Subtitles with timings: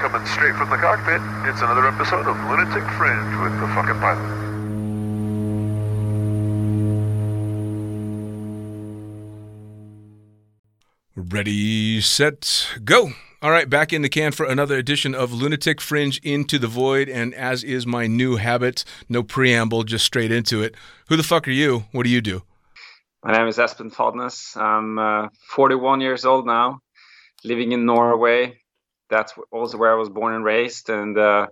[0.00, 4.48] Coming straight from the cockpit, it's another episode of Lunatic Fringe with the fucking pilot.
[11.16, 13.10] Ready, set, go.
[13.42, 17.08] All right, back in the can for another edition of Lunatic Fringe Into the Void.
[17.08, 20.76] And as is my new habit, no preamble, just straight into it.
[21.08, 21.86] Who the fuck are you?
[21.90, 22.42] What do you do?
[23.24, 24.56] My name is Espen Fadnes.
[24.56, 26.78] I'm uh, 41 years old now,
[27.42, 28.60] living in Norway.
[29.10, 30.90] That's also where I was born and raised.
[30.90, 31.48] And uh,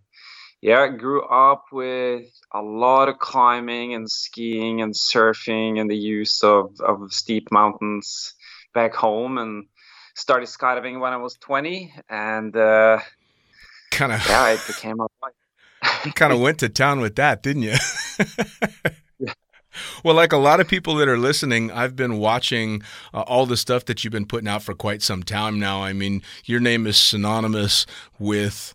[0.60, 5.96] yeah, I grew up with a lot of climbing and skiing and surfing and the
[5.96, 8.34] use of, of steep mountains
[8.74, 9.66] back home and
[10.14, 13.00] started skydiving when I was 20 and uh,
[13.90, 15.08] kind of yeah, it became a
[16.14, 17.74] kind of went to town with that, didn't you?
[20.04, 22.82] Well, like a lot of people that are listening, I've been watching
[23.12, 25.82] uh, all the stuff that you've been putting out for quite some time now.
[25.82, 27.86] I mean, your name is synonymous
[28.18, 28.72] with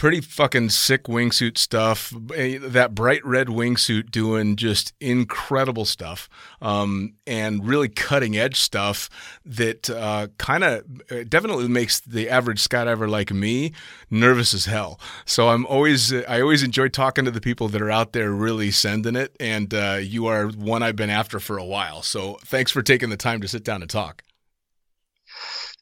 [0.00, 2.14] pretty fucking sick wingsuit stuff.
[2.34, 6.26] Eh, that bright red wingsuit doing just incredible stuff,
[6.62, 9.10] um, and really cutting edge stuff
[9.44, 13.72] that uh, kind of uh, definitely makes the average skydiver like me
[14.08, 14.98] nervous as hell.
[15.26, 18.70] So I'm always I always enjoy talking to the people that are out there really
[18.70, 22.00] sending it, and uh, you are one I've been after for a while.
[22.00, 24.22] So thanks for taking the time to sit down and talk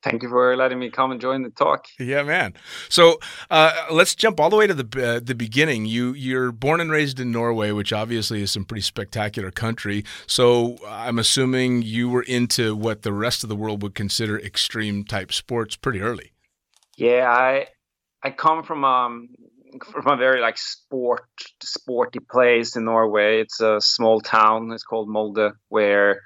[0.03, 1.87] thank you for letting me come and join the talk.
[1.99, 2.55] Yeah, man.
[2.89, 3.19] So
[3.51, 5.87] uh, let's jump all the way to the uh, the beginning.
[5.87, 10.05] You you're born and raised in Norway, which obviously is some pretty spectacular country.
[10.27, 15.05] So I'm assuming you were into what the rest of the world would consider extreme
[15.05, 16.33] type sports pretty early.
[16.97, 17.67] Yeah, I
[18.23, 19.29] I come from um
[19.85, 21.27] from a very like sport
[21.63, 23.41] sporty place in Norway.
[23.41, 24.73] It's a small town.
[24.73, 26.23] It's called Molde, where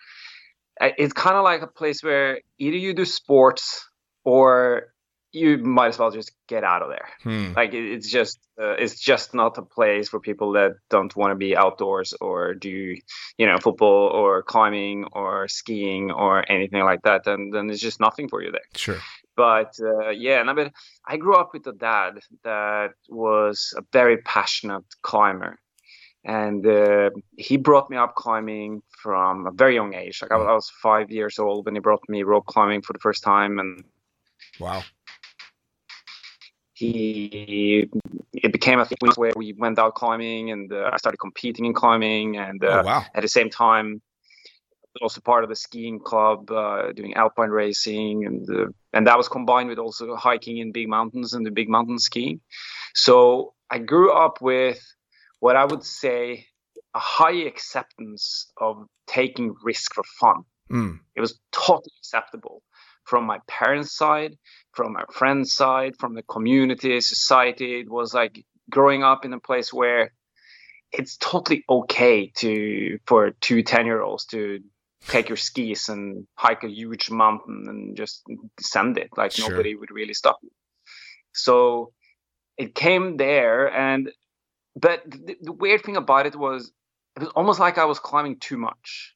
[0.81, 3.87] it's kind of like a place where either you do sports
[4.25, 4.93] or
[5.33, 7.09] you might as well just get out of there.
[7.23, 7.55] Hmm.
[7.55, 11.31] Like it, it's just uh, it's just not a place for people that don't want
[11.33, 12.97] to be outdoors or do
[13.39, 17.27] you know football or climbing or skiing or anything like that.
[17.27, 18.61] And then it's just nothing for you there.
[18.77, 18.99] Sure.
[19.35, 20.71] But uh, yeah, and I mean,
[21.07, 25.59] I grew up with a dad that was a very passionate climber,
[26.25, 30.23] and uh, he brought me up climbing from a very young age.
[30.23, 32.93] Like I was, I was five years old when he brought me rope climbing for
[32.93, 33.85] the first time, and
[34.61, 34.83] Wow.
[36.75, 37.89] he
[38.33, 41.75] it became a thing where we went out climbing, and uh, I started competing in
[41.75, 43.05] climbing, and uh, oh wow.
[43.15, 44.03] at the same time
[45.01, 49.29] also part of the skiing club uh, doing alpine racing and uh, and that was
[49.29, 52.41] combined with also hiking in big mountains and the big mountain skiing
[52.95, 54.81] so i grew up with
[55.45, 56.47] what i would say
[56.95, 58.25] a high acceptance
[58.67, 58.75] of
[59.19, 60.39] taking risk for fun
[60.71, 61.01] Mm.
[61.17, 61.35] it was
[61.67, 62.57] totally acceptable
[63.11, 64.33] from my parents side
[64.77, 68.35] from my friends side from the community society it was like
[68.77, 70.03] growing up in a place where
[70.99, 74.61] it's totally okay to for two 10 year olds to
[75.15, 78.23] take your skis and hike a huge mountain and just
[78.57, 79.51] descend it like Sure.
[79.51, 80.53] nobody would really stop you
[81.47, 81.93] so
[82.65, 84.03] it came there and
[84.77, 86.73] but the, the weird thing about it was
[87.17, 89.15] it was almost like i was climbing too much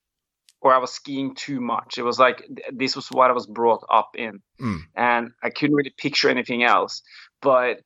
[0.60, 3.46] or i was skiing too much it was like th- this was what i was
[3.46, 4.78] brought up in Mm.
[4.94, 7.02] and i couldn't really picture anything else
[7.42, 7.80] but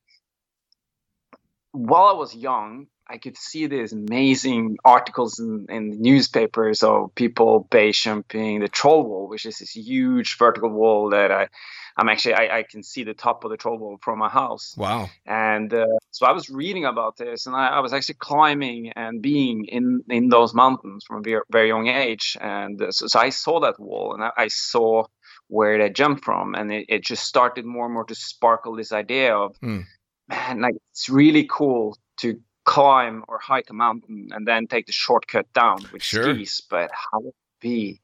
[1.72, 7.14] while i was young I could see these amazing articles in, in the newspapers of
[7.14, 11.48] people base jumping the troll wall, which is this huge vertical wall that I,
[11.96, 14.74] I'm actually I, I can see the top of the troll wall from my house.
[14.76, 15.10] Wow.
[15.26, 19.20] And uh, so I was reading about this, and I, I was actually climbing and
[19.20, 22.36] being in in those mountains from a very, very young age.
[22.40, 25.04] And uh, so, so I saw that wall, and I, I saw
[25.48, 28.92] where they jumped from, and it, it just started more and more to sparkle this
[28.92, 29.80] idea of, Hmm.
[30.28, 34.92] man, like it's really cool to climb or hike a mountain and then take the
[34.92, 36.22] shortcut down with Sure.
[36.34, 38.00] skis, but how would it be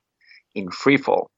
[0.55, 1.31] in free fall?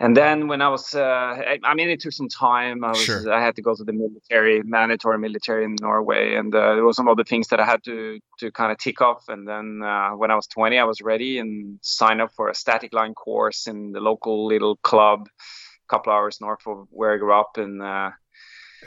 [0.00, 2.82] And then when I was, uh, I, I mean, it took some time.
[2.82, 3.32] I was, Sure.
[3.32, 6.96] I had to go to the military, mandatory military in Norway, and uh, there was
[6.96, 9.28] some other things that I had to to kind of tick off.
[9.28, 12.54] And then uh, when I was 20, I was ready and signed up for a
[12.54, 17.18] static line course in the local little club, a couple hours north of where I
[17.18, 17.56] grew up.
[17.56, 18.10] And uh,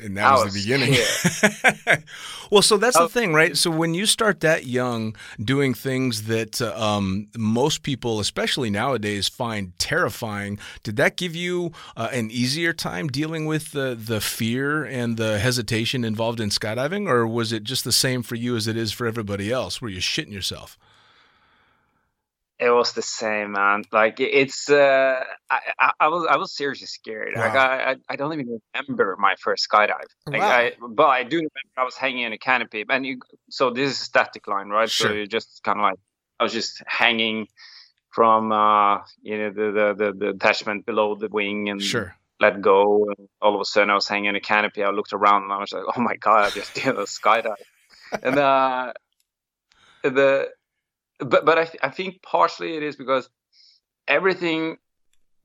[0.04, 2.04] And that was, was the beginning.
[2.52, 3.08] well, so that's the Oh.
[3.08, 3.56] thing, right?
[3.58, 9.28] So when you start that young doing things that uh, um, most people, especially nowadays,
[9.30, 14.84] find terrifying, did that give you uh, an easier time dealing with the, the fear
[14.84, 17.08] and the hesitation involved in skydiving?
[17.08, 19.82] Or was it just the same for you as it is for everybody else?
[19.82, 20.78] Were you shitting yourself?
[22.66, 23.84] It was the same, man.
[23.92, 27.34] Like it's, uh, I, I, I was, I was seriously scared.
[27.36, 27.68] Like Wow.
[27.68, 30.10] I, I, I don't even remember my first skydive.
[30.28, 30.50] Like Wow.
[30.50, 33.20] I, but I do remember I was hanging in a canopy, and you.
[33.52, 34.90] So this is static line, right?
[34.90, 35.10] Sure.
[35.10, 35.20] So Sure.
[35.20, 36.00] you just kind of like,
[36.40, 37.48] I was just hanging
[38.12, 42.16] from, uh, you know, the the the, the attachment below the wing, and Sure.
[42.40, 43.10] let go.
[43.18, 44.84] And all of a sudden, I was hanging in a canopy.
[44.84, 47.56] I looked around, and I was like, oh my god, I just did a skydive.
[48.24, 48.94] and uh,
[50.04, 50.50] the
[51.20, 53.30] but but I, th- I think partially it is because
[54.08, 54.78] everything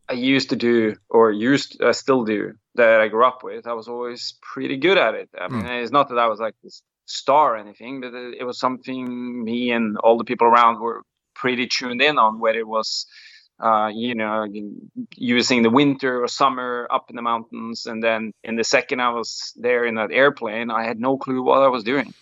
[0.09, 3.75] I used to do or used uh, still do that I grew up with, I
[3.75, 5.29] was always pretty good at it.
[5.39, 8.45] I mean, it's not that I was like this star or anything, but it, it
[8.45, 11.03] was something me and all the people around were
[11.35, 12.41] pretty tuned in on.
[12.41, 13.07] Whether it was,
[13.61, 14.47] uh, you know,
[15.17, 19.11] using the winter or summer up in the mountains, and then in the second I
[19.11, 22.15] was there in that airplane, I had no clue what I was doing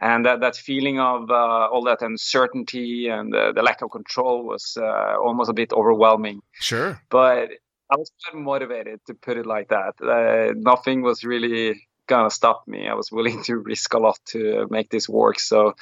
[0.00, 4.44] and that, that feeling of uh, all that uncertainty and uh, the lack of control
[4.44, 6.40] was uh, almost a bit overwhelming.
[6.52, 7.00] Sure.
[7.10, 7.50] but
[7.90, 9.94] i was quite motivated to put it like that.
[10.02, 12.88] Uh, nothing was really gonna stop me.
[12.88, 15.38] I was willing to risk a lot to make this work.
[15.40, 15.74] So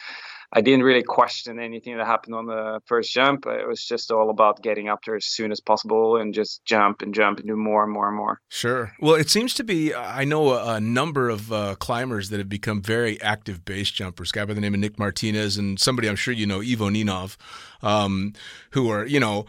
[0.52, 4.30] i didn't really question anything that happened on the first jump it was just all
[4.30, 7.56] about getting up there as soon as possible and just jump and jump and do
[7.56, 8.92] more and more and more Sure.
[9.00, 9.94] Well, it seems to be.
[9.94, 14.32] I know a, a number of uh, climbers that have become very active base jumpers.
[14.32, 17.36] Guy by the name of Nick Martinez and somebody I'm sure you know, Ivo Ninov,
[17.82, 18.32] um,
[18.70, 19.46] who are you know,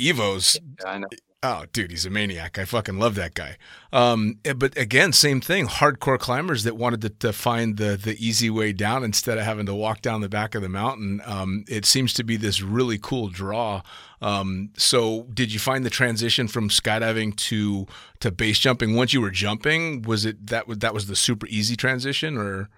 [0.00, 1.08] Ivo's i know
[1.42, 2.58] Oh, dude, he's a maniac.
[2.58, 3.58] I fucking love that guy.
[3.92, 5.68] Um, eh, but again, same thing.
[5.68, 9.66] Hardcore climbers that wanted to, to find the the easy way down instead of having
[9.66, 11.20] to walk down the back of the mountain.
[11.24, 13.82] Um, it seems to be this really cool draw.
[14.20, 17.86] Um, so, did you find the transition from skydiving to
[18.20, 20.02] to base jumping once you were jumping?
[20.02, 22.68] Was it that that was the super easy transition, or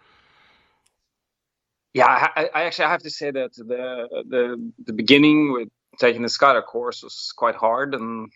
[1.95, 6.29] Yeah, I, I actually have to say that the the the beginning with taking the
[6.29, 8.31] Skydive course was quite hard, and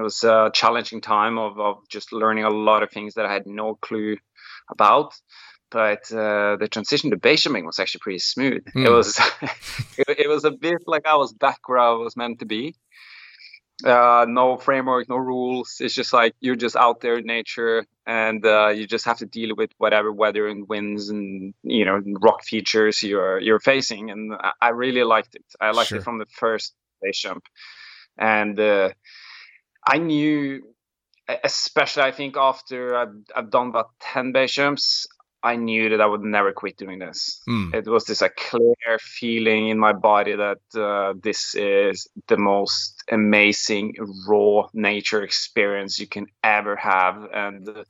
[0.00, 3.32] It was a challenging time of, of just learning a lot of things that I
[3.32, 4.16] had no clue
[4.70, 5.12] about.
[5.70, 8.62] But uh, the transition to base was actually pretty smooth.
[8.82, 8.92] It Hmm.
[8.96, 9.18] was
[9.98, 12.74] it, it was a bit like I was back where I was meant to be.
[13.84, 15.76] Uh, no framework, no rules.
[15.80, 19.26] It's just like you're just out there in nature, and uh, you just have to
[19.26, 24.10] deal with whatever weather and winds and you know rock features you're you're facing.
[24.10, 25.44] And I, I really liked it.
[25.60, 25.98] I liked Sure.
[25.98, 27.44] it from the first base jump,
[28.18, 28.90] and uh,
[29.86, 30.62] I knew,
[31.44, 35.06] especially I think after I've, I've done about ten base jumps,
[35.42, 37.40] I knew that I would never quit doing this.
[37.46, 37.70] Hmm.
[37.72, 43.02] It was this a clear feeling in my body that uh, this is the most
[43.10, 43.94] amazing
[44.28, 47.84] raw nature experience you can ever have, and uh,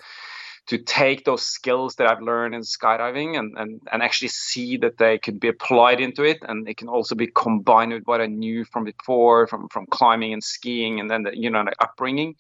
[0.70, 4.98] to take those skills that I've learned in skydiving and, and and actually see that
[4.98, 8.26] they could be applied into it, and it can also be combined with what I
[8.26, 12.36] knew from before, from from climbing and skiing, and then the, you know the upbringing.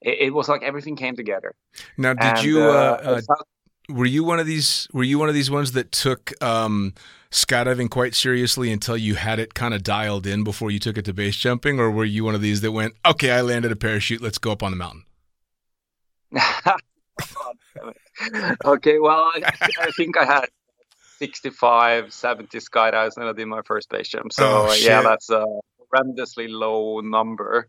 [0.00, 1.54] It, it was like everything came together.
[1.96, 2.62] Now, did And, you?
[2.62, 3.34] Uh, uh, uh,
[3.88, 4.88] were you one of these?
[4.92, 6.94] Were you one of these ones that took um,
[7.30, 11.04] skydiving quite seriously until you had it kind of dialed in before you took it
[11.04, 13.76] to base jumping, or were you one of these that went, "Okay, I landed a
[13.76, 14.20] parachute.
[14.20, 15.04] Let's go up on the mountain."
[18.64, 19.42] okay, well, I,
[19.80, 20.46] I think I had
[21.18, 24.32] 65, 70 skydives when I did my first base jump.
[24.32, 25.44] So, Oh, uh, yeah, that's a
[25.92, 27.68] horrendously low number.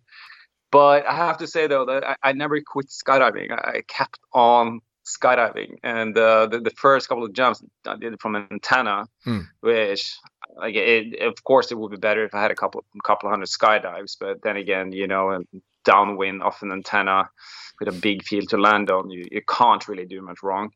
[0.71, 3.51] But I have to say, though, that I, I never quit skydiving.
[3.51, 5.77] I, I kept on skydiving.
[5.83, 9.39] And uh, the, the first couple of jumps I did from an antenna, Hmm.
[9.61, 10.15] which,
[10.57, 13.47] like, it, of course, it would be better if I had a couple, couple hundred
[13.47, 14.15] skydives.
[14.19, 15.47] But then again, you know, and
[15.85, 17.29] downwind off an antenna
[17.79, 20.71] with a big field to land on, you, you can't really do much wrong.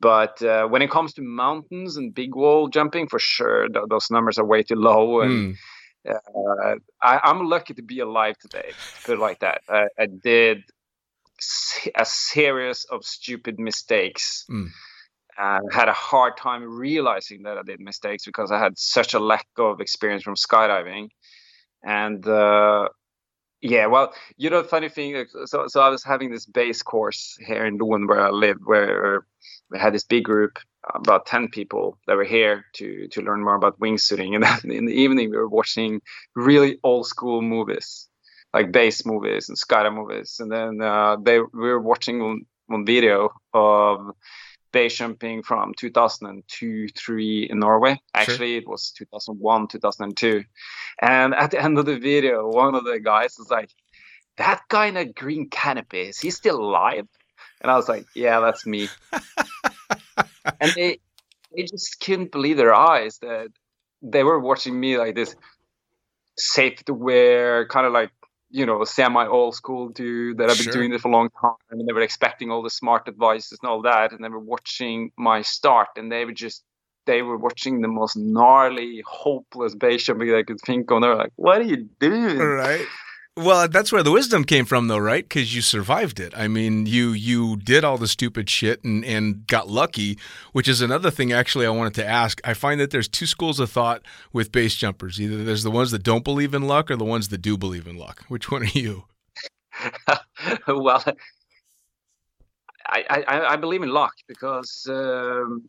[0.00, 4.10] But uh, when it comes to mountains and big wall jumping, for sure, th- those
[4.10, 5.20] numbers are way too low.
[5.20, 5.56] And
[6.06, 6.12] Hmm.
[6.12, 9.60] uh, I, I'm lucky to be alive today, to put it like that.
[9.68, 10.62] I, I did
[11.94, 14.46] a series of stupid mistakes.
[14.50, 14.68] Mm.
[15.38, 19.18] Uh, had a hard time realizing that I did mistakes because I had such a
[19.18, 21.08] lack of experience from skydiving.
[21.82, 22.88] And uh,
[23.62, 27.64] yeah, well, you know, funny thing, so so I was having this base course here
[27.66, 29.26] in Lund where I live, where
[29.70, 30.58] we had this big group,
[30.94, 34.86] about ten people that were here to to learn more about wingsuiting, and then in
[34.86, 36.00] the evening we were watching
[36.34, 38.08] really old school movies,
[38.54, 42.86] like base movies and skydive movies, and then uh, they we were watching one, one
[42.86, 44.10] video of
[44.72, 48.00] base jumping from 2002 3 in Norway.
[48.14, 50.44] Actually, it was 2001, 2002.
[51.00, 53.70] And at the end of the video, one of the guys was like,
[54.36, 57.06] That guy in a green canopy, is he still alive?
[57.60, 58.88] And I was like, Yeah, that's me.
[60.60, 61.00] and they,
[61.54, 63.48] they just couldn't believe their eyes that
[64.02, 65.36] they were watching me like this
[66.36, 68.10] safety wear, kind of like,
[68.50, 70.72] you know, semi old school dude that I've been Sure.
[70.72, 71.54] doing this for a long time.
[71.70, 74.12] And they were expecting all the smart advices and all that.
[74.12, 76.64] And they were watching my start and they were just,
[77.06, 80.96] they were watching the most gnarly, hopeless jumping they could think of.
[80.96, 82.38] And they were like, what are you doing?
[82.38, 82.86] Right.
[83.42, 85.26] Well, that's where the wisdom came from, though, right?
[85.26, 86.32] Because you survived it.
[86.36, 90.18] I mean, you you did all the stupid shit and and got lucky,
[90.52, 91.32] which is another thing.
[91.32, 92.40] Actually, I wanted to ask.
[92.44, 95.20] I find that there's two schools of thought with base jumpers.
[95.20, 97.86] Either there's the ones that don't believe in luck, or the ones that do believe
[97.86, 98.24] in luck.
[98.28, 99.04] Which one are you?
[100.68, 101.02] well,
[102.86, 105.68] I, I, I believe in luck because um,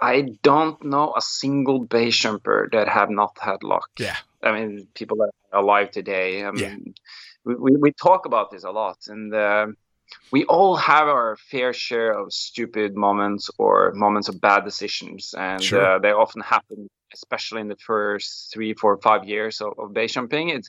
[0.00, 3.90] I don't know a single base jumper that have not had luck.
[3.98, 4.16] Yeah.
[4.42, 6.44] I mean, people that are alive today.
[6.44, 6.92] I mean, Yeah.
[7.44, 9.76] we, we, we talk about this a lot, and um
[10.32, 15.62] we all have our fair share of stupid moments or moments of bad decisions, and
[15.62, 15.84] Sure.
[15.86, 20.12] uh, they often happen, especially in the first three, four, five years of, of base
[20.12, 20.48] jumping.
[20.48, 20.68] It's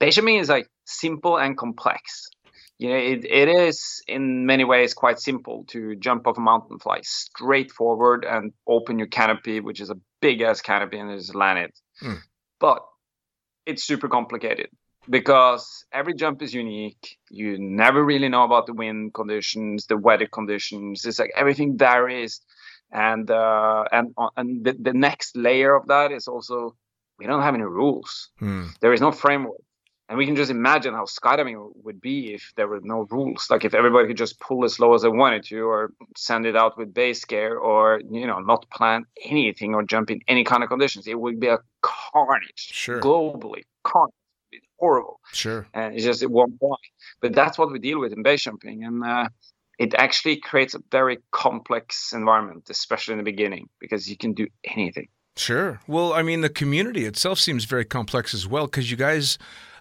[0.00, 2.28] base jumping is like simple and complex.
[2.78, 6.80] You know, it, it is in many ways quite simple to jump off a mountain,
[6.80, 11.36] fly straight forward, and open your canopy, which is a big ass canopy, and just
[11.36, 11.78] land it.
[12.02, 12.18] Mm.
[12.58, 12.82] But
[13.66, 14.68] it's super complicated
[15.08, 17.18] because every jump is unique.
[17.30, 21.04] You never really know about the wind conditions, the weather conditions.
[21.04, 22.40] It's like everything varies,
[22.90, 26.76] and uh, and uh, and the, the next layer of that is also
[27.18, 28.30] we don't have any rules.
[28.38, 28.66] Hmm.
[28.80, 29.60] There is no framework.
[30.12, 33.46] And we can just imagine how skydiving would be if there were no rules.
[33.48, 36.54] Like if everybody could just pull as low as they wanted to, or send it
[36.54, 40.62] out with base gear, or you know, not plan anything or jump in any kind
[40.62, 41.06] of conditions.
[41.06, 43.00] It would be a carnage Sure.
[43.00, 43.62] globally.
[43.84, 44.12] Carnage.
[44.50, 45.18] It's horrible.
[45.32, 45.66] Sure.
[45.72, 46.80] And it's just at one point.
[47.22, 48.84] But that's what we deal with in base jumping.
[48.84, 49.30] And uh,
[49.78, 54.46] it actually creates a very complex environment, especially in the beginning, because you can do
[54.64, 55.08] anything.
[55.36, 55.80] Sure.
[55.86, 59.38] Well, I mean, the community itself seems very complex as well because you guys,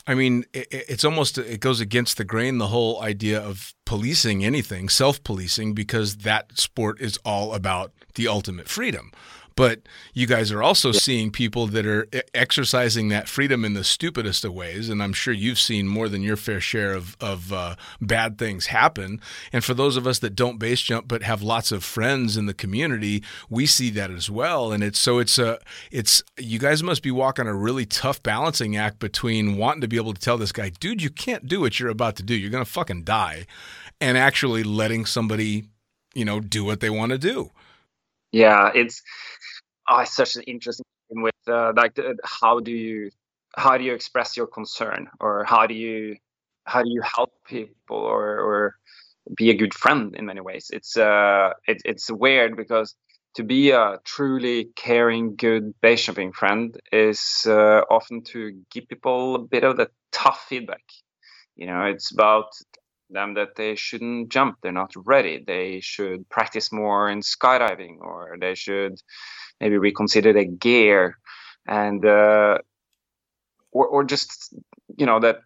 [0.07, 4.43] I mean, it, it's almost it goes against the grain the whole idea of policing
[4.43, 9.11] anything, self-policing, because that sport is all about the ultimate freedom.
[9.55, 9.81] But
[10.13, 14.53] you guys are also seeing people that are exercising that freedom in the stupidest of
[14.53, 18.37] ways, and I'm sure you've seen more than your fair share of of uh, bad
[18.37, 19.19] things happen.
[19.51, 22.45] And for those of us that don't base jump but have lots of friends in
[22.45, 24.71] the community, we see that as well.
[24.71, 25.59] And it's so it's a
[25.91, 29.97] it's you guys must be walking a really tough balancing act between wanting to be
[29.97, 32.35] able to tell this guy, dude, you can't do what you're about to do.
[32.35, 33.45] You're gonna fucking die,
[33.99, 35.65] and actually letting somebody,
[36.13, 37.51] you know, do what they want to do.
[38.31, 39.01] Yeah, it's
[39.91, 43.11] oh, it's such an interesting thing with uh, like how do you
[43.57, 45.09] how do you express your concern?
[45.19, 46.17] Or how do you
[46.65, 48.75] how do you help people or or
[49.37, 50.71] be a good friend in many ways?
[50.73, 52.95] It's uh it, it's weird because
[53.35, 59.35] to be a truly caring good base jumping friend is uh, often to give people
[59.35, 60.83] a bit of the tough feedback.
[61.57, 62.47] You know it's about
[63.11, 64.57] them that they shouldn't jump.
[64.61, 65.43] They're not ready.
[65.45, 68.95] They should practice more in skydiving or they should
[69.59, 71.17] maybe reconsider their gear.
[71.67, 72.59] And uh,
[73.71, 74.53] or, or just
[74.97, 75.37] you know that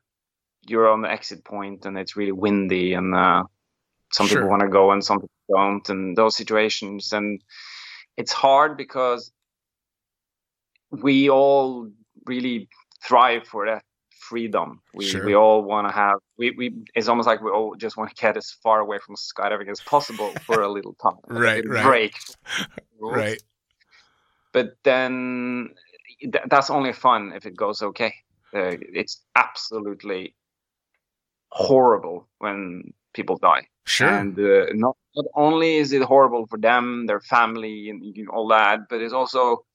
[0.68, 3.44] you're on the exit point and it's really windy and uh,
[4.12, 4.38] some Sure.
[4.38, 5.90] people want to go and some people don't.
[5.90, 7.42] And those situations and
[8.18, 9.32] it's hard because
[10.92, 11.90] we all
[12.26, 12.70] really
[13.04, 13.84] thrive for that
[14.30, 15.26] freedom we Sure.
[15.26, 16.66] we all want to have we, we
[16.96, 19.82] it's almost like we all just want to get as far away from skydiving as
[19.82, 21.84] possible for a little time Right, right.
[21.84, 22.14] break
[23.00, 23.42] Right.
[24.54, 25.76] but then
[26.22, 28.14] th- that's only fun if it goes okay.
[28.56, 30.34] Uh, it's absolutely
[31.50, 34.08] horrible when people die, Sure.
[34.10, 38.32] and uh, not not only is it horrible for them, their family, and you know,
[38.32, 39.66] all that, but it's also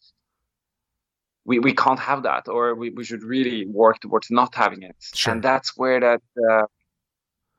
[1.44, 4.97] we we can't have that, or we, we should really work towards not having it.
[5.00, 5.32] Sure.
[5.32, 6.66] And that's where that uh,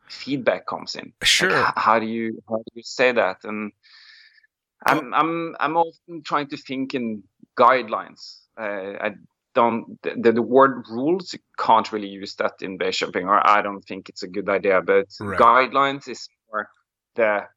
[0.07, 1.13] feedback comes in.
[1.23, 1.49] Sure.
[1.49, 3.37] h- how do you how do you say that?
[3.43, 3.71] And
[4.85, 7.23] I'm I'm I'm often trying to think in
[7.57, 8.41] guidelines.
[8.57, 9.11] Uh, I
[9.53, 13.61] don't the, the word rules you can't really use that in base jumping, or I
[13.61, 14.81] don't think it's a good idea.
[14.81, 15.39] But Right.
[15.39, 16.69] guidelines is more
[17.15, 17.47] the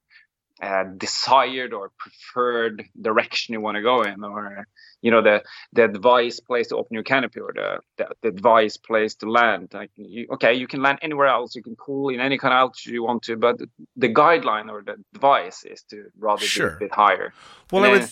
[0.63, 4.67] uh, desired or preferred direction you want to go in, or
[5.03, 8.77] you know the the advice place to open your canopy, or the the, the advice
[8.77, 9.69] place to land.
[9.73, 12.59] Like you, okay, you can land anywhere else, you can pull in any kind of
[12.59, 13.59] altitude you want to, but
[13.97, 16.71] the guideline or the advice is to rather Sure.
[16.71, 17.33] be a bit higher.
[17.71, 18.11] Well, And I then would.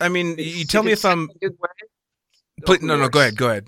[0.00, 1.28] I mean, you tell me if I'm.
[2.64, 3.08] Please, no, no.
[3.08, 3.36] Go ahead.
[3.36, 3.66] Go ahead.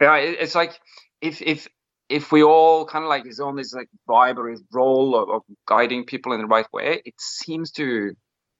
[0.00, 0.78] yeah it- it's like
[1.20, 1.68] if if
[2.08, 5.42] if we all kind of like is on this like vibe or role of, of
[5.66, 8.12] guiding people in the right way it seems to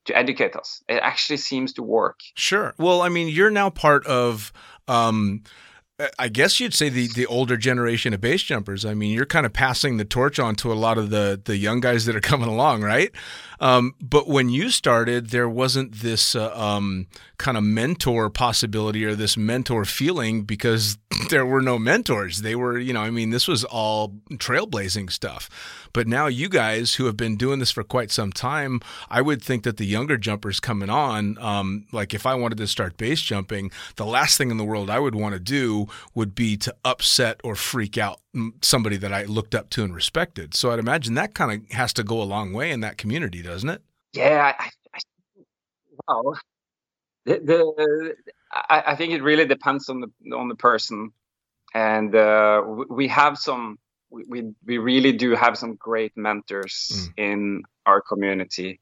[0.06, 2.74] to educate us it actually seems to work Sure.
[2.78, 4.52] Well, I mean, you're now part of.
[4.88, 5.42] Um,
[6.18, 8.84] I guess you'd say the, the older generation of base jumpers.
[8.84, 11.56] I mean, you're kind of passing the torch on to a lot of the, the
[11.56, 13.12] young guys that are coming along, right?
[13.64, 17.06] Um, but when you started, there wasn't this uh, um,
[17.38, 20.98] kind of mentor possibility or this mentor feeling because
[21.30, 22.42] there were no mentors.
[22.42, 25.48] They were, you know, I mean, this was all trailblazing stuff.
[25.94, 29.42] But now you guys who have been doing this for quite some time, I would
[29.42, 33.22] think that the younger jumpers coming on, um, like if I wanted to start base
[33.22, 36.76] jumping, the last thing in the world I would want to do would be to
[36.84, 38.20] upset or freak out
[38.62, 40.54] somebody that I looked up to and respected.
[40.54, 43.42] So I'd imagine that kind of has to go a long way in that community,
[43.42, 43.82] doesn't it?
[44.14, 45.00] yeah i, I
[46.08, 46.38] well
[47.26, 48.14] the, the
[48.52, 51.10] I, I think it really depends on the on the person
[51.74, 53.78] and uh we, have some
[54.10, 58.80] we, we really do have some great mentors in our community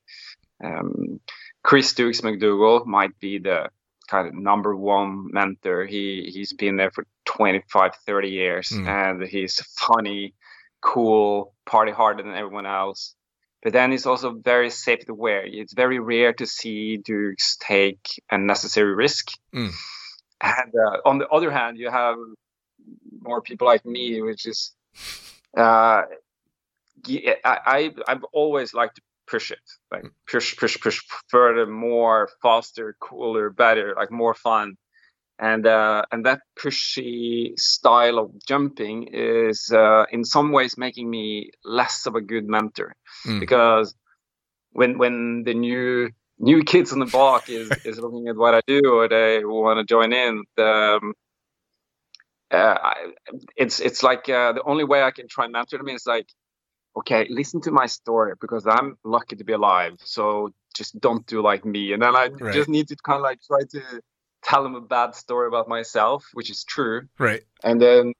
[0.62, 1.20] um
[1.64, 3.70] chris dukes mcdougall might be the
[4.08, 8.87] kind of number one mentor he he's been there for 25 30 years Mm.
[8.88, 10.35] and he's funny
[10.80, 13.14] cool party harder than everyone else
[13.62, 15.44] but then he's also very safety aware.
[15.46, 19.28] It's very rare to see Dukes take unnecessary risk.
[19.54, 19.70] Mm.
[20.40, 22.16] And uh, on the other hand, you have
[23.20, 24.74] more people like me, which is
[25.56, 26.02] uh,
[27.06, 29.61] I, I I've always liked to push it,
[29.92, 34.74] like push, push, push further, more, faster, cooler, better, like more fun.
[35.42, 41.50] And uh, and that pushy style of jumping is uh, in some ways making me
[41.64, 42.94] less of a good mentor
[43.26, 43.40] Mm.
[43.40, 43.94] because
[44.72, 48.61] when when the new new kids on the block is is looking at what I
[48.68, 51.14] do or they want to join in, um,
[52.52, 52.94] uh, I,
[53.57, 56.28] it's it's like uh, the only way I can try and mentor them is like,
[56.96, 61.42] okay, listen to my story because I'm lucky to be alive, so just don't do
[61.42, 62.52] like me, and then I Right.
[62.55, 63.83] just need to kind of like try to
[64.44, 67.42] tell them a bad story about myself, which is true, Right.
[67.64, 68.12] and then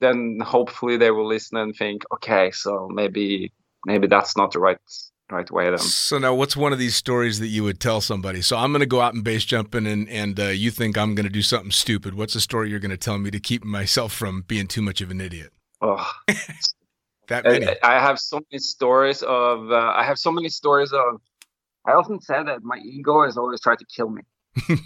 [0.00, 3.52] then hopefully they will listen and think, okay, so maybe
[3.86, 4.78] maybe that's not the right
[5.30, 5.78] right way then.
[5.78, 8.40] So now, what's one of these stories that you would tell somebody?
[8.40, 11.14] So I'm going to go out and base jumping, and and uh, you think I'm
[11.14, 12.14] going to do something stupid.
[12.14, 15.00] What's a story you're going to tell me to keep myself from being too much
[15.00, 15.50] of an idiot?
[15.80, 16.10] Oh,
[17.28, 17.66] That many.
[17.66, 21.20] I, I have so many stories of uh, I have so many stories of
[21.86, 24.22] I often say that my ego has always tried to kill me,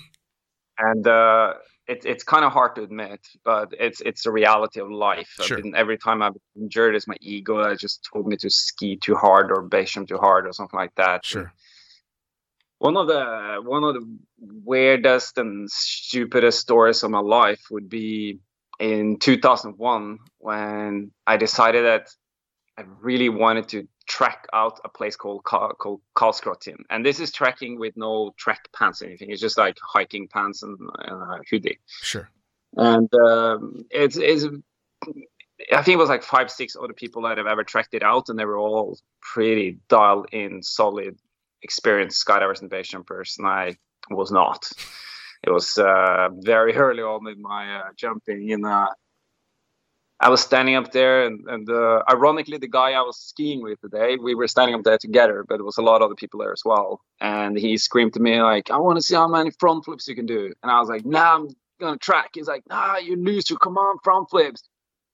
[0.78, 1.54] and uh,
[1.88, 5.30] it's it's kind of hard to admit, but it's it's the reality of life.
[5.40, 5.60] Sure.
[5.60, 8.96] been- every time I've been injured, it's my ego that just told me to ski
[8.96, 11.24] too hard or jump too hard or something like that.
[11.24, 11.52] Sure.
[12.78, 18.40] One of the one of the weirdest and stupidest stories of my life would be
[18.80, 22.08] in 2001 when I decided that
[22.76, 27.30] I really wanted to track out a place called Ka- called Kalskråtind, and this is
[27.32, 29.30] trekking with no trek pants or anything.
[29.30, 32.28] It's just like hiking pants and uh, hoodie, Sure.
[32.76, 34.46] and um, it's it's.
[35.72, 38.28] I think it was like five, six other people that have ever trekked it out,
[38.28, 41.18] and they were all pretty dialed in, solid,
[41.62, 43.76] experienced skydivers and base jumpers, and I
[44.10, 44.68] was not.
[45.44, 48.88] It was uh, very early on in my uh, jumping, and uh,
[50.22, 53.80] I was standing up there, and, and uh, ironically, the guy I was skiing with
[53.80, 56.38] today, we were standing up there together, but there was a lot of other people
[56.38, 57.00] there as well.
[57.20, 60.14] And he screamed to me like, "I want to see how many front flips you
[60.14, 61.48] can do," and I was like, "Nah, I'm
[61.80, 64.62] gonna track." He's like, "Nah, you loser, come on, front flips."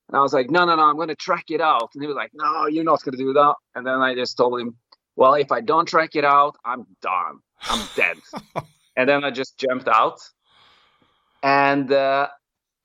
[0.09, 1.91] And I was like, no, no, no, I'm going to track it out.
[1.95, 3.55] And he was like, no, you're not going to do that.
[3.75, 4.75] And then I just told him,
[5.17, 7.41] well, if I don't track it out, I'm done.
[7.63, 8.17] I'm dead.
[8.97, 10.21] and then I just jumped out.
[11.43, 12.29] And uh,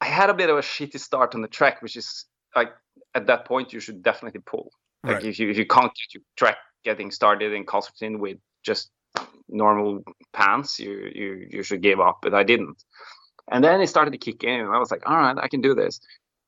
[0.03, 2.25] I had a bit of a shitty start on the track, which is
[2.57, 2.71] like
[3.15, 4.69] at that point, you should definitely pull.
[5.03, 5.25] Like Right.
[5.25, 8.91] if, you, if you can't get your track getting started in Constantine with just
[9.47, 12.17] normal pants, you, you, you should give up.
[12.21, 12.83] But I didn't.
[13.49, 14.59] And then it started to kick in.
[14.59, 16.01] And I was like, all right, I can do this.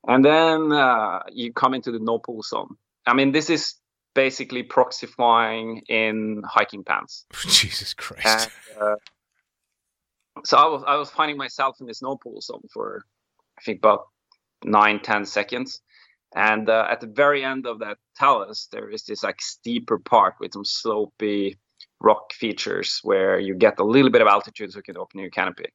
[0.06, 2.76] And then uh, you come into the no pull zone.
[3.06, 3.74] I mean, this is
[4.14, 7.24] basically proxy flying in hiking pants.
[7.46, 8.50] Jesus Christ.
[8.74, 8.96] And, uh,
[10.44, 13.06] so I was I was finding myself in this no pull zone for
[13.58, 14.06] I think about
[14.64, 15.80] nine ten seconds,
[16.34, 20.34] and uh, at the very end of that talus there is this like steeper part
[20.40, 21.56] with some slopey
[22.00, 25.30] rock features where you get a little bit of altitude so you can open your
[25.30, 25.66] canopy.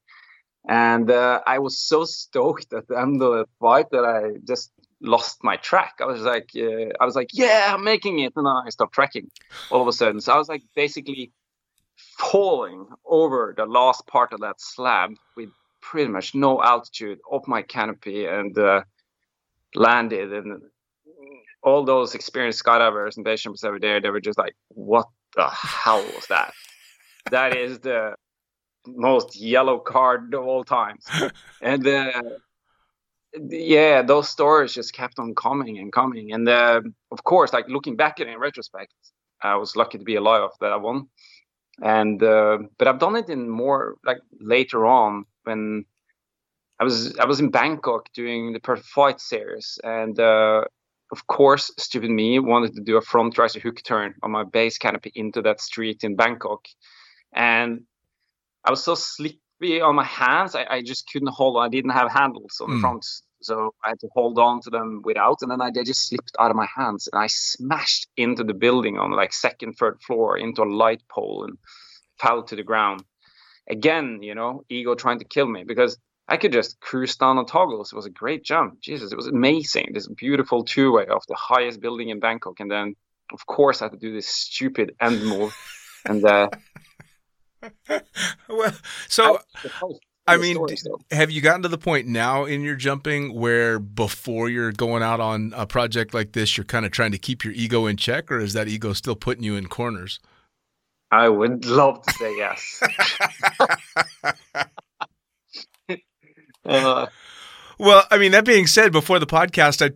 [0.67, 4.71] And uh, I was so stoked at the end of the fight that I just
[5.01, 5.93] lost my track.
[5.99, 9.31] I was like, uh, I was like, yeah, I'm making it, and I stopped tracking
[9.71, 10.21] all of a sudden.
[10.21, 11.31] So I was like basically
[12.19, 15.49] falling over the last part of that slab with
[15.81, 18.81] pretty much no altitude up my canopy and uh,
[19.75, 20.31] landed.
[20.31, 20.61] And
[21.63, 25.49] all those experienced skydivers and base jumpers over there, they were just like, what the
[25.49, 26.53] hell was that?
[27.31, 28.15] that is the
[28.87, 31.05] most yellow card of all times.
[31.61, 32.21] and uh,
[33.33, 36.33] yeah, those stories just kept on coming and coming.
[36.33, 38.93] And uh, of course, like looking back at it in retrospect,
[39.41, 41.07] I was lucky to be alive after that one.
[41.81, 45.85] And uh, but I've done it in more like later on when
[46.79, 50.63] I was I was in Bangkok doing the Perfect Flight series, and uh,
[51.11, 54.77] of course, stupid me wanted to do a front riser hook turn on my base
[54.77, 56.65] canopy into that street in Bangkok,
[57.33, 57.81] and
[58.65, 61.57] I was so slippery on my hands, I, I just couldn't hold.
[61.57, 61.65] on.
[61.65, 62.81] I didn't have handles on the Mm.
[62.81, 63.05] front,
[63.41, 66.35] so I had to hold on to them without, and then I, they just slipped
[66.39, 70.37] out of my hands, and I smashed into the building on like second, third floor
[70.37, 71.57] into a light pole and
[72.19, 73.03] fell to the ground.
[73.69, 75.97] Again, you know, ego trying to kill me because
[76.27, 77.91] I could just cruise down on toggles.
[77.91, 78.79] It was a great jump.
[78.79, 79.91] Jesus, it was amazing.
[79.93, 82.95] This beautiful two way off the highest building in Bangkok, and then
[83.33, 85.55] of course I had to do this stupid end move,
[86.05, 86.49] and uh,
[88.49, 88.73] well,
[89.07, 89.39] so
[90.27, 90.99] I mean, story, so.
[91.11, 95.19] have you gotten to the point now in your jumping where before you're going out
[95.19, 98.31] on a project like this, you're kind of trying to keep your ego in check,
[98.31, 100.19] or is that ego still putting you in corners?
[101.11, 102.81] I would love to say yes.
[106.65, 107.07] uh,
[107.77, 109.95] Well, I mean, that being said, before the podcast, I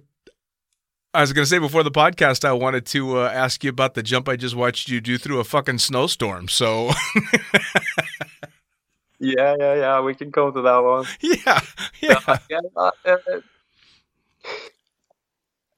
[1.13, 3.93] I was going to say before the podcast, I wanted to uh, ask you about
[3.93, 6.49] the jump I just watched you do through a fucking snowstorm.
[6.49, 6.91] So,
[9.19, 10.01] yeah, yeah, yeah.
[10.01, 11.05] We can go to that one.
[11.21, 11.59] yeah,
[12.01, 13.15] yeah, Yeah, uh, uh,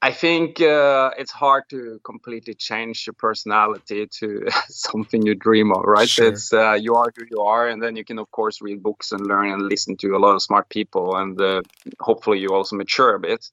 [0.00, 5.82] I think uh, it's hard to completely change your personality to something you dream of,
[5.84, 6.08] right?
[6.08, 6.28] Sure.
[6.28, 9.10] It's uh, you are who you are, and then you can of course read books
[9.10, 11.62] and learn and listen to a lot of smart people, and uh,
[11.98, 13.44] hopefully you also mature a bit.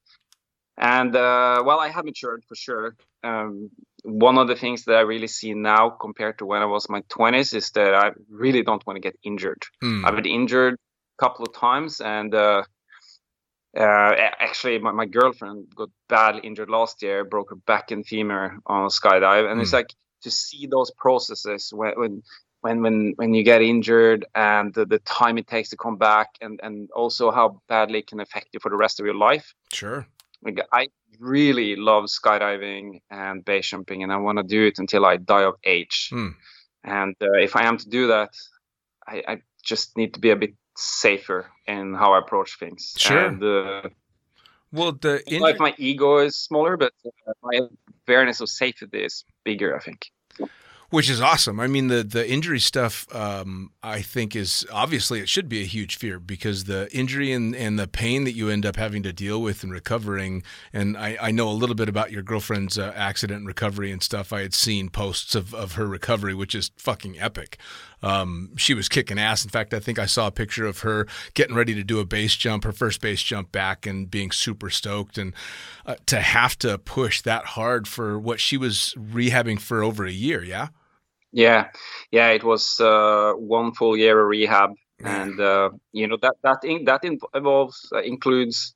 [0.78, 2.96] And uh, well, I have matured for sure.
[3.24, 3.72] Um,
[4.04, 6.94] one of the things that I really see now compared to when I was in
[6.94, 9.64] my 20s is that I really don't want to get injured.
[9.84, 12.36] Mm, I've been injured a couple of times, and
[13.76, 18.58] uh, actually, my, my girlfriend got badly injured last year, broke her back and femur
[18.66, 22.24] on a skydive, and it's like to see those processes when when
[22.62, 26.30] when when, when you get injured and the, the time it takes to come back,
[26.42, 29.54] and and also how badly it can affect you for the rest of your life.
[29.72, 30.08] Sure.
[30.42, 35.06] Like, I really love skydiving and base jumping, and I want to do it until
[35.06, 36.10] I die of age.
[36.12, 36.30] Hmm.
[36.84, 38.30] And uh, if I am to do that,
[39.08, 42.94] I, I just need to be a bit safer in how I approach things.
[42.98, 43.26] Sure.
[43.26, 43.90] And, uh,
[44.72, 47.62] Well, the it's like my ego is smaller, but uh, my
[48.08, 49.76] awareness of safety is bigger.
[49.76, 50.12] I think.
[50.90, 51.60] Which is awesome.
[51.60, 55.66] I mean, the the injury stuff, um, I think is obviously it should be a
[55.66, 59.14] huge fear because the injury and, and the pain that you end up having to
[59.14, 60.44] deal with and recovering.
[60.74, 64.02] And I, I know a little bit about your girlfriend's uh, accident and recovery and
[64.02, 64.32] stuff.
[64.32, 67.58] I had seen posts of, of her recovery, which is fucking epic.
[68.04, 69.44] Um, she was kicking ass.
[69.44, 72.06] In fact, I think I saw a picture of her getting ready to do a
[72.06, 75.18] base jump, her first base jump back, and being super stoked.
[75.18, 75.34] And
[75.86, 80.12] uh, to have to push that hard for what she was rehabbing for over a
[80.12, 80.68] year, yeah.
[81.36, 81.68] Yeah,
[82.12, 82.30] yeah.
[82.30, 84.70] It was uh, one full year of rehab,
[85.04, 88.74] and uh, you know that that in, that involves uh, includes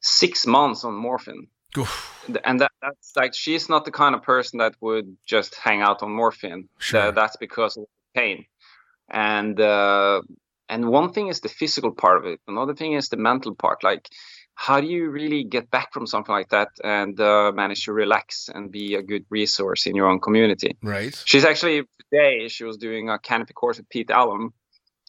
[0.00, 1.48] six months on morphine.
[1.76, 2.26] Oof.
[2.44, 6.02] and that, that's like she's not the kind of person that would just hang out
[6.02, 6.70] on morphine.
[6.78, 7.12] Sure.
[7.12, 8.46] Tha- that's because of pain.
[9.10, 10.22] And uh,
[10.70, 12.40] and one thing is the physical part of it.
[12.48, 13.84] Another thing is the mental part.
[13.84, 14.08] Like,
[14.60, 18.50] how do you really get back from something like that and uh, manage to relax
[18.54, 20.76] and be a good resource in your own community?
[20.82, 21.14] Right.
[21.24, 24.50] She's actually today she was doing a canopy course with Pete Allen,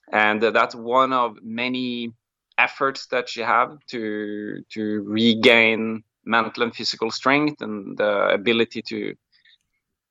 [0.10, 2.14] and uh, that's one of many
[2.58, 9.16] efforts that she have to to regain mental and physical strength and the ability to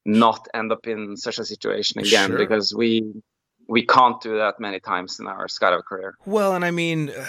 [0.05, 2.39] not end up in such a situation again Sure.
[2.39, 3.23] because we
[3.71, 6.17] we can't do that many times in our skydive career.
[6.27, 7.25] Well, and I mean, uh,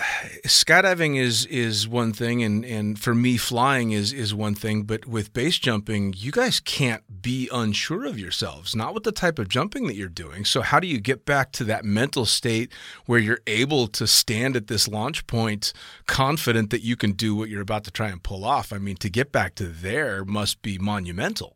[0.47, 4.81] skydiving is is one thing, and and for me, flying is is one thing.
[4.81, 9.37] But with base jumping, you guys can't be unsure of yourselves, not with the type
[9.37, 10.43] of jumping that you're doing.
[10.43, 12.73] So, how do you get back to that mental state
[13.05, 15.73] where you're able to stand at this launch point,
[16.07, 18.73] confident that you can do what you're about to try and pull off?
[18.73, 21.55] I mean, to get back to there must be monumental.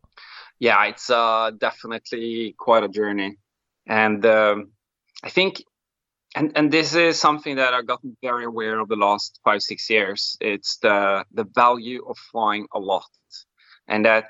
[0.60, 3.38] yeah, it's uh, definitely quite a journey,
[3.88, 4.72] and um,
[5.26, 5.64] I think,
[6.36, 9.90] and and this is something that I've gotten very aware of the last five six
[9.90, 10.38] years.
[10.40, 13.10] It's the the value of flying a lot,
[13.88, 14.26] and that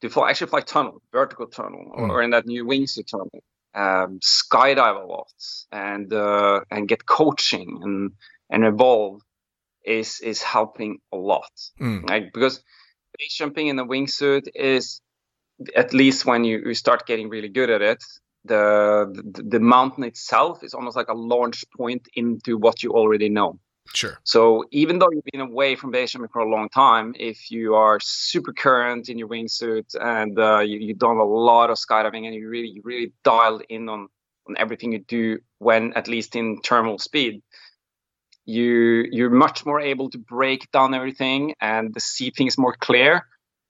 [0.00, 2.10] to fly actually fly tunnel, vertical tunnel, or, Mm.
[2.10, 3.42] or in that new wingsuit tunnel,
[3.74, 5.32] um, skydive a lot,
[5.70, 8.12] and uh, and get coaching and
[8.50, 9.20] and evolve
[9.84, 11.52] is is helping a lot.
[11.80, 12.08] Mm.
[12.08, 12.62] Like because
[13.18, 15.00] base jumping in the wingsuit is
[15.74, 18.02] at least when you, you start getting really good at it,
[18.44, 23.28] the, the the mountain itself is almost like a launch point into what you already
[23.28, 23.58] know.
[23.94, 24.18] Sure.
[24.24, 27.74] So even though you've been away from base jumping for a long time, if you
[27.74, 32.26] are super current in your wingsuit and uh, you, you've done a lot of skydiving
[32.26, 34.08] and you really you really dialed in on
[34.48, 37.42] on everything you do when at least in terminal speed,
[38.44, 43.26] you you're much more able to break down everything and see things more clear,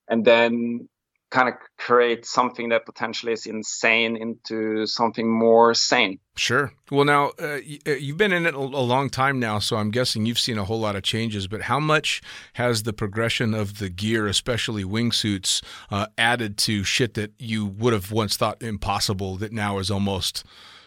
[0.09, 0.87] and then
[1.31, 6.19] kind of create something that potentially is insane into something more sane.
[6.35, 6.71] Sure.
[6.89, 10.25] Well, now uh, uh, you've been in it a, long time now, so I'm guessing
[10.25, 11.47] you've seen a whole lot of changes.
[11.47, 12.21] But how much
[12.53, 15.61] has the progression of the gear, especially wingsuits,
[15.91, 20.43] uh, added to shit that you would have once thought impossible that now is almost,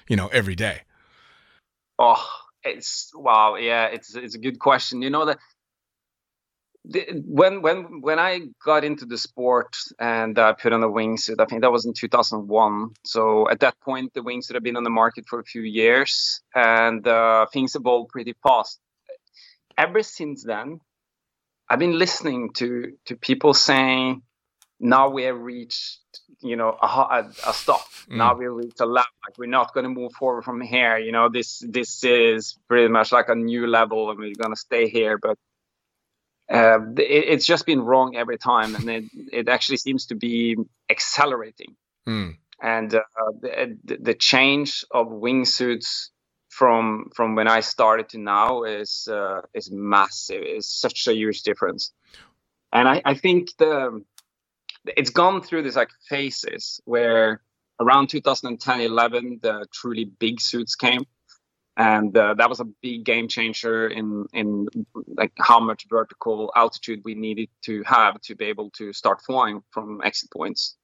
[0.08, 0.82] you know, every day?
[1.98, 2.26] Oh,
[2.64, 3.54] it's wow.
[3.54, 5.02] Yeah, it's it's a good question.
[5.02, 5.38] You know that
[6.84, 11.44] when when when I got into the sport and I put on a wingsuit, I
[11.44, 12.90] think that was in 2001.
[13.04, 16.42] So at that point, the wingsuit had been on the market for a few years,
[16.54, 18.80] and uh, things evolved pretty fast.
[19.78, 20.80] Ever since then,
[21.70, 24.22] I've been listening to to people saying,
[24.80, 26.00] "Now we have reached,
[26.40, 27.86] you know, a, a, a stop.
[28.10, 28.16] Mm.
[28.16, 29.12] Now we reached a level.
[29.24, 30.98] Like we're not going to move forward from here.
[30.98, 34.60] You know, this this is pretty much like a new level, and we're going to
[34.60, 35.38] stay here." But
[36.52, 40.56] uh, it, it's just been wrong every time, and it it actually seems to be
[40.90, 41.74] accelerating.
[42.06, 42.36] Mm.
[42.62, 43.00] And uh,
[43.40, 46.10] the, the change of wingsuits
[46.50, 50.42] from from when I started to now is uh, is massive.
[50.42, 51.92] It's such a huge difference,
[52.70, 54.04] and I, I think the
[54.84, 57.40] it's gone through these like phases where
[57.80, 61.06] around 2010 11 the truly big suits came
[61.76, 64.68] and uh, that was a big game changer in in
[65.06, 69.62] like how much vertical altitude we needed to have to be able to start flying
[69.70, 70.76] from exit points.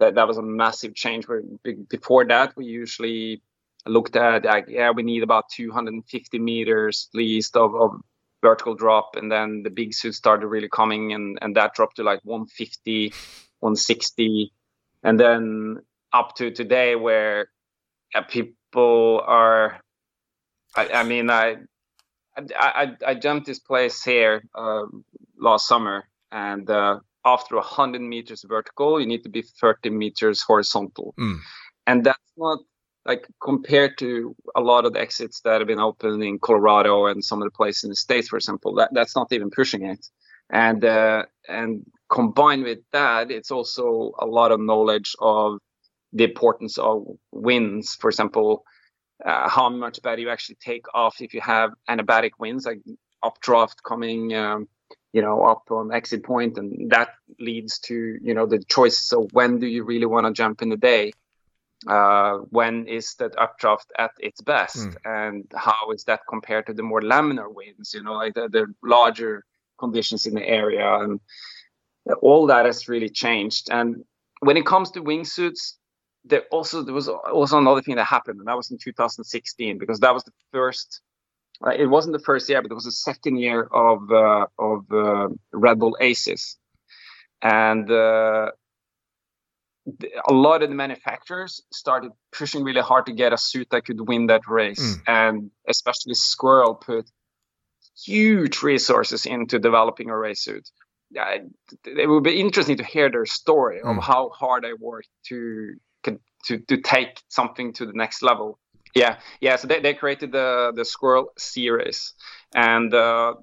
[0.00, 1.42] That that was a massive change where
[1.88, 3.42] before that we usually
[3.86, 8.00] looked at like yeah we need about 250 meters at least of, of
[8.42, 9.16] vertical drop.
[9.16, 13.14] And then the big suits started really coming and and that dropped to like 150
[13.60, 14.52] 160
[15.02, 15.78] and then
[16.12, 17.48] up to today where
[18.28, 19.80] people are
[20.76, 21.56] I, I mean I,
[22.58, 24.84] I I jumped this place here uh,
[25.38, 31.14] last summer and uh, after 100 meters vertical you need to be 30 meters horizontal
[31.18, 31.38] Mm.
[31.86, 32.58] and that's not
[33.06, 37.24] like compared to a lot of the exits that have been open in Colorado and
[37.24, 40.06] some of the places in the states, for example, that, that's not even pushing it.
[40.50, 45.58] And uh, and combined with that, it's also a lot of knowledge of
[46.12, 47.94] the importance of winds.
[47.94, 48.64] For example,
[49.24, 52.80] uh, how much better you actually take off if you have anabatic winds, like
[53.22, 54.68] updraft coming, um,
[55.12, 59.32] you know, up on exit point, and that leads to you know the choices of
[59.32, 61.12] when do you really want to jump in the day?
[61.86, 64.76] Uh, when is that updraft at its best?
[64.76, 64.96] Mm.
[65.04, 68.66] and how is that compared to the more laminar winds you know like the, the
[68.82, 69.44] larger
[69.78, 71.20] conditions in the area and
[72.20, 73.68] all that has really changed.
[73.70, 74.04] And
[74.40, 75.74] when it comes to wingsuits
[76.24, 80.00] there also there was also another thing that happened and that was in 2016 because
[80.00, 81.00] that was the first
[81.66, 84.90] uh, it wasn't the first year but it was the second year of uh, of
[84.92, 86.56] uh, red bull aces
[87.42, 88.50] and uh,
[90.26, 94.00] a lot of the manufacturers started pushing really hard to get a suit that could
[94.08, 95.02] win that race, Mm.
[95.06, 97.04] and especially Squirrel put
[98.06, 100.66] huge resources into developing a race suit.
[101.10, 101.38] Yeah,
[101.84, 104.02] it- would be interesting to hear their story of Mm.
[104.02, 105.74] how hard they worked to
[106.46, 108.58] to to take something to the next level.
[108.94, 109.56] Yeah, yeah.
[109.56, 112.14] So they, they created the the Squirrel series,
[112.54, 113.34] and uh,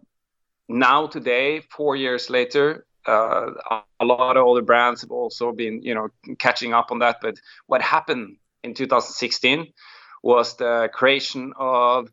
[0.69, 5.93] now today, four years later, uh, a- lot of other brands have also been, you
[5.93, 6.09] know,
[6.39, 7.17] catching up on that.
[7.21, 7.35] But
[7.67, 9.73] what happened in 2016
[10.23, 12.09] was the creation of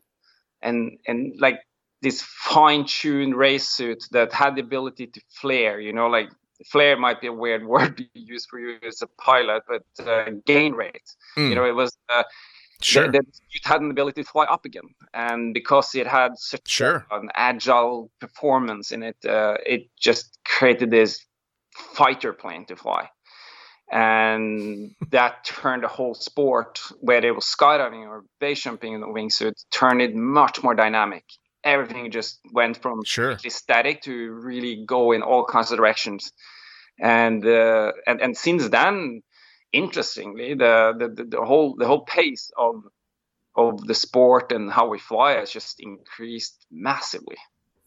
[0.61, 1.59] and and like
[2.01, 5.79] this fine-tuned race suit that had the ability to flare.
[5.79, 6.29] You know, like
[6.65, 10.31] flare might be a weird word to use for you as a pilot, but uh,
[10.45, 11.15] gain rate.
[11.37, 11.49] Mm.
[11.49, 11.97] You know, it was.
[12.09, 12.23] Uh,
[12.81, 13.11] Sure.
[13.11, 17.05] the, the had an ability to fly up again, and because it had such Sure.
[17.11, 21.25] an agile performance in it, uh, it just created this
[21.75, 23.09] fighter plane to fly.
[23.91, 29.07] And that turned the whole sport, whether it was skydiving or base jumping in the
[29.07, 31.25] wingsuit, turned it much more dynamic.
[31.63, 33.37] Everything just went from Sure.
[33.37, 36.31] static to really go in all kinds of directions.
[36.99, 39.21] And uh, and and since then,
[39.71, 42.83] interestingly, the, the the the whole the whole pace of
[43.55, 47.37] of the sport and how we fly has just increased massively.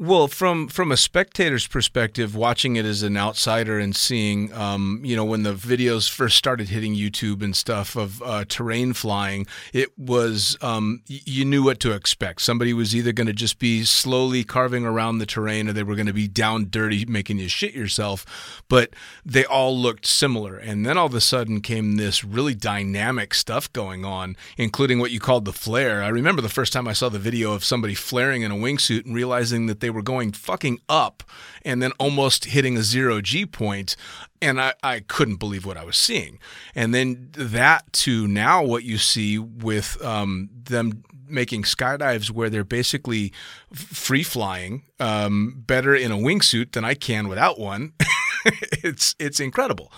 [0.02, 5.14] Well, from from a spectator's perspective, watching it as an outsider and seeing, um, you
[5.14, 9.96] know, when the videos first started hitting YouTube and stuff of uh, terrain flying, it
[9.96, 12.42] was um, you knew what to expect.
[12.42, 15.94] Somebody was either going to just be slowly carving around the terrain, or they were
[15.94, 18.64] going to be down dirty, making you shit yourself.
[18.68, 23.34] But they all looked similar, and then all of a sudden came this really dynamic
[23.34, 26.02] stuff going on, including what you called the flare.
[26.02, 29.06] I remember the first time I saw the video of somebody flaring in a wingsuit
[29.06, 31.22] and realizing that they were going fucking up
[31.64, 33.96] and then almost hitting a zero G point,
[34.42, 36.38] And I, I couldn't believe what I was seeing.
[36.74, 42.64] And then that to now what you see with um, them making skydives where they're
[42.64, 43.32] basically
[43.74, 47.94] free flying um, better in a wingsuit than I can without one.
[48.84, 49.92] it's it's incredible.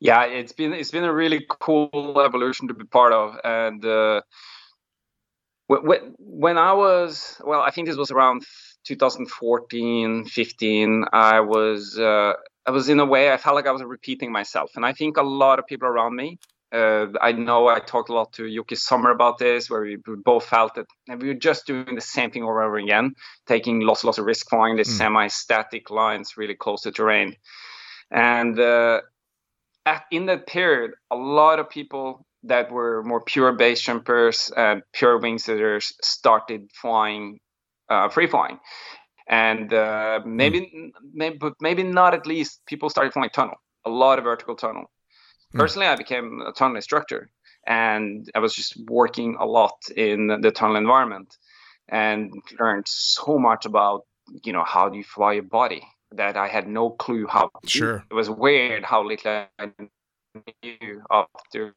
[0.00, 4.20] yeah it's been it's been a really cool evolution to be part of and uh
[5.66, 8.44] when, when i was well i think this was around
[8.88, 12.32] 2014 15 i was uh
[12.66, 15.16] i was in a way i felt like i was repeating myself and i think
[15.16, 16.38] a lot of people around me
[16.70, 20.44] uh, I know I talked a lot to Yuki Summer about this, where we both
[20.44, 20.86] felt that
[21.18, 23.14] we were just doing the same thing over and over again,
[23.46, 24.98] taking lots and lots of risk flying these Mm.
[24.98, 27.36] semi-static lines really close to terrain.
[28.10, 29.00] And uh,
[29.86, 34.82] at, in that period, a lot of people that were more pure base jumpers and
[34.92, 37.40] pure wingsuiters started flying,
[37.88, 38.58] uh, free flying.
[39.28, 44.18] And uh, maybe, maybe, but maybe not at least people started flying tunnel, a lot
[44.18, 44.90] of vertical tunnel.
[45.54, 45.58] Mm.
[45.60, 47.30] Personally, I became a tunnel instructor
[47.66, 51.36] and I was just working a lot in the tunnel environment
[51.88, 54.06] and learned so much about,
[54.44, 55.82] you know, how do you fly a body
[56.12, 57.68] that I had no clue how do.
[57.68, 58.04] Sure.
[58.10, 59.70] It was weird how little I
[60.62, 61.74] knew after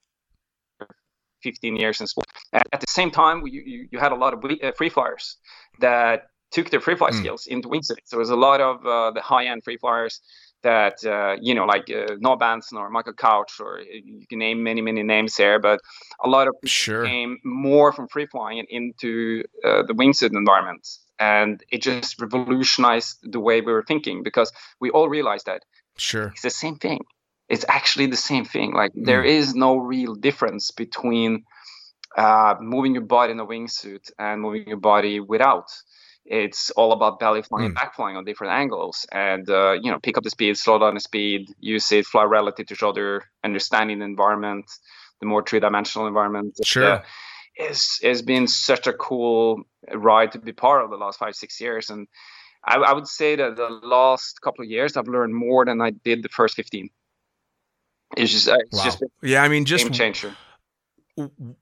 [1.43, 2.27] 15 years in sport.
[2.53, 5.37] And at the same time, you, you, you had a lot of uh, free flyers
[5.79, 7.15] that took their free fly Mm.
[7.19, 8.05] skills into wingsuits.
[8.05, 10.19] So there was a lot of uh, the high-end free flyers
[10.63, 13.83] that uh, you know, like uh, Noah Bahnson or Michael Couch, or uh,
[14.19, 15.59] you can name many, many names there.
[15.59, 15.79] But
[16.23, 17.05] a lot of people Sure.
[17.05, 20.87] came more from free flying into uh, the wingsuit environment,
[21.19, 25.63] and it just revolutionized the way we were thinking because we all realized that
[25.97, 26.27] Sure.
[26.33, 26.99] it's the same thing.
[27.52, 28.74] It's actually the same thing.
[28.74, 31.43] Like there is no real difference between
[32.18, 35.70] uh, moving your body in a wingsuit and moving your body without.
[36.24, 39.99] It's all about belly flying and back flying on different angles, and uh, you know,
[39.99, 43.24] pick up the speed, slow down the speed, use it, fly relative to each other,
[43.43, 44.66] understanding the environment,
[45.20, 46.58] the more three-dimensional environment.
[46.64, 46.93] Sure.
[46.93, 47.04] Uh,
[47.56, 51.60] it's, it's been such a cool ride to be part of the last five six
[51.60, 52.08] years and
[52.64, 55.89] I, I would say that the last couple of years I've learned more than I
[55.89, 56.89] did the first 15
[58.18, 58.84] it's just uh, it's Wow.
[58.84, 60.36] just Yeah, I mean, just game changer
[61.18, 61.55] w-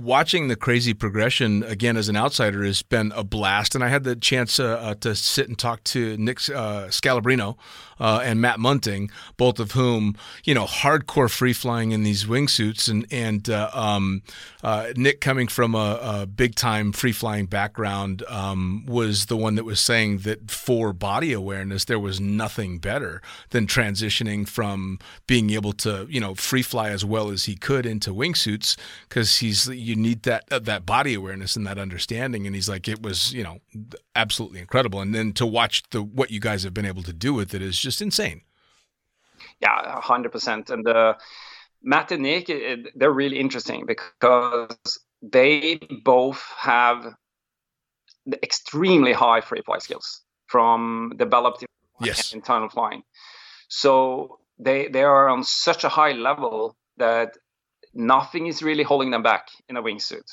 [0.00, 3.74] watching the crazy progression again as an outsider has been a blast.
[3.74, 7.56] And I had the chance uh, uh, to sit and talk to Nick uh, Scalabrino
[8.00, 12.88] uh, and Matt Munting, both of whom, you know, hardcore free flying in these wingsuits.
[12.88, 14.22] And, and uh, um,
[14.62, 19.54] uh, Nick, coming from a, a big time free flying background, um, was the one
[19.54, 25.50] that was saying that for body awareness, there was nothing better than transitioning from being
[25.50, 28.76] able to, you know, free fly as well as he could into wingsuits
[29.08, 32.46] because he's you need that uh, that body awareness and that understanding.
[32.46, 33.58] And he's like, it was, you know,
[34.16, 35.00] absolutely incredible.
[35.00, 37.62] And then to watch the what you guys have been able to do with it
[37.62, 38.42] is just insane.
[39.60, 41.14] yeah 100% and uh,
[41.82, 44.68] Matt and Nick it, they're really interesting because
[45.22, 47.14] they both have
[48.26, 51.64] the extremely high free fly skills from developed
[52.00, 52.32] Yes.
[52.32, 53.02] internal flying.
[53.68, 57.36] So they they are on such a high level that
[57.94, 60.28] nothing is really holding them back in a wingsuit.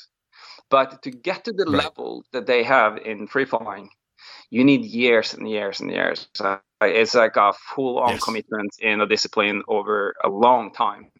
[0.70, 1.84] But to get to the Right.
[1.84, 3.90] level that they have in free flying,
[4.50, 6.28] you need years and years and years.
[6.38, 8.24] Uh, it's like a full-on Yes.
[8.24, 11.10] commitment in a discipline over a long time.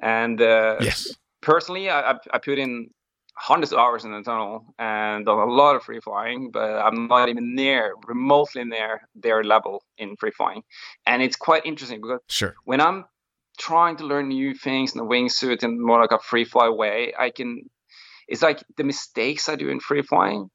[0.00, 1.16] And uh, Yes.
[1.40, 2.90] personally, I, I, I put in
[3.38, 7.06] hundreds of hours in the tunnel and done a lot of free flying, but I'm
[7.06, 10.62] not even near, remotely near their level in free flying.
[11.06, 12.54] And it's quite interesting because Sure.
[12.64, 13.04] when I'm
[13.56, 17.12] trying to learn new things in the wingsuit in more like a free fly way,
[17.18, 17.62] I can.
[18.28, 20.50] It's like the mistakes I do in free flying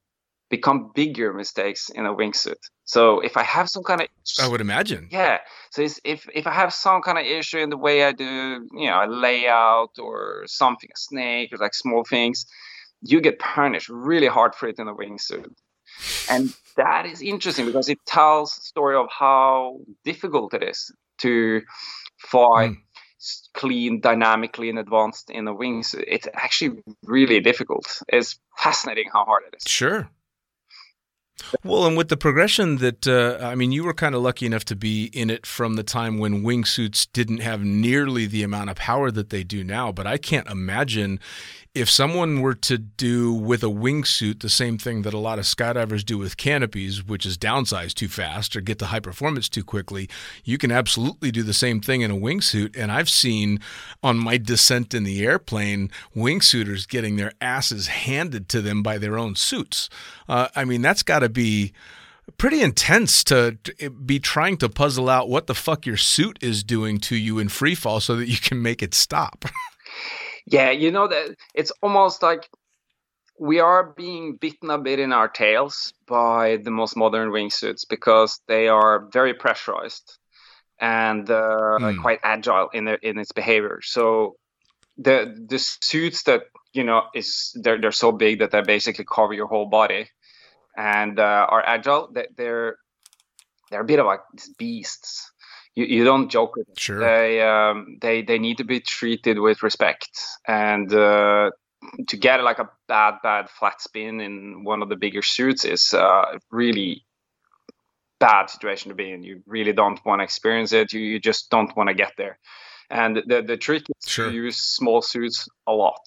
[0.50, 2.60] become bigger mistakes in a wingsuit.
[2.84, 4.08] So if I have some kind of
[4.40, 5.08] I would imagine.
[5.10, 5.38] yeah.
[5.70, 8.68] So it's, if if I have some kind of issue in the way I do,
[8.72, 12.44] you know, a layout or something, a snake or like small things,
[13.00, 15.54] you get punished really hard for it in a wingsuit.
[16.30, 21.62] And that is interesting because it tells the story of how difficult it is to
[22.18, 22.76] fly Mm.
[23.54, 28.02] Clean, dynamically, and advanced in the wingsuit's actually really difficult.
[28.08, 29.70] It's fascinating how hard it is.
[29.70, 30.08] Sure.
[31.64, 34.64] Well, and with the progression that, uh, I mean, you were kind of lucky enough
[34.66, 38.76] to be in it from the time when wingsuits didn't have nearly the amount of
[38.76, 39.92] power that they do now.
[39.92, 41.20] But I can't imagine
[41.74, 45.46] if someone were to do with a wingsuit the same thing that a lot of
[45.46, 49.64] skydivers do with canopies, which is downsize too fast or get to high performance too
[49.64, 50.08] quickly,
[50.44, 52.76] you can absolutely do the same thing in a wingsuit.
[52.76, 53.58] And I've seen
[54.02, 59.16] on my descent in the airplane wingsuiters getting their asses handed to them by their
[59.16, 59.88] own suits.
[60.28, 61.72] Uh, I mean, that's got to be
[62.38, 63.58] pretty intense to,
[64.04, 67.48] be trying to puzzle out what the fuck your suit is doing to you in
[67.48, 69.44] free fall so that you can make it stop.
[70.46, 72.48] Yeah, you know that it's almost like
[73.38, 78.40] we are being bitten a bit in our tails by the most modern wingsuits because
[78.48, 80.18] they are very pressurized
[80.80, 82.00] and uh, Hmm.
[82.00, 83.80] quite agile in their in its behavior.
[83.82, 84.36] So
[84.98, 89.32] the the suits that you know is they're they're so big that they basically cover
[89.34, 90.08] your whole body
[90.76, 92.10] and uh, are agile.
[92.12, 92.76] They're
[93.70, 94.20] they're a bit of like
[94.58, 95.30] beasts.
[95.74, 96.98] You you don't joke with them Sure.
[97.00, 100.10] they um, they they need to be treated with respect
[100.46, 101.50] and uh,
[102.08, 105.94] to get like a bad bad flat spin in one of the bigger suits is
[105.94, 107.04] uh, really
[108.20, 111.50] bad situation to be in you really don't want to experience it you, you just
[111.50, 112.38] don't want to get there
[112.90, 114.28] and the the trick is Sure.
[114.28, 116.00] to use small suits a lot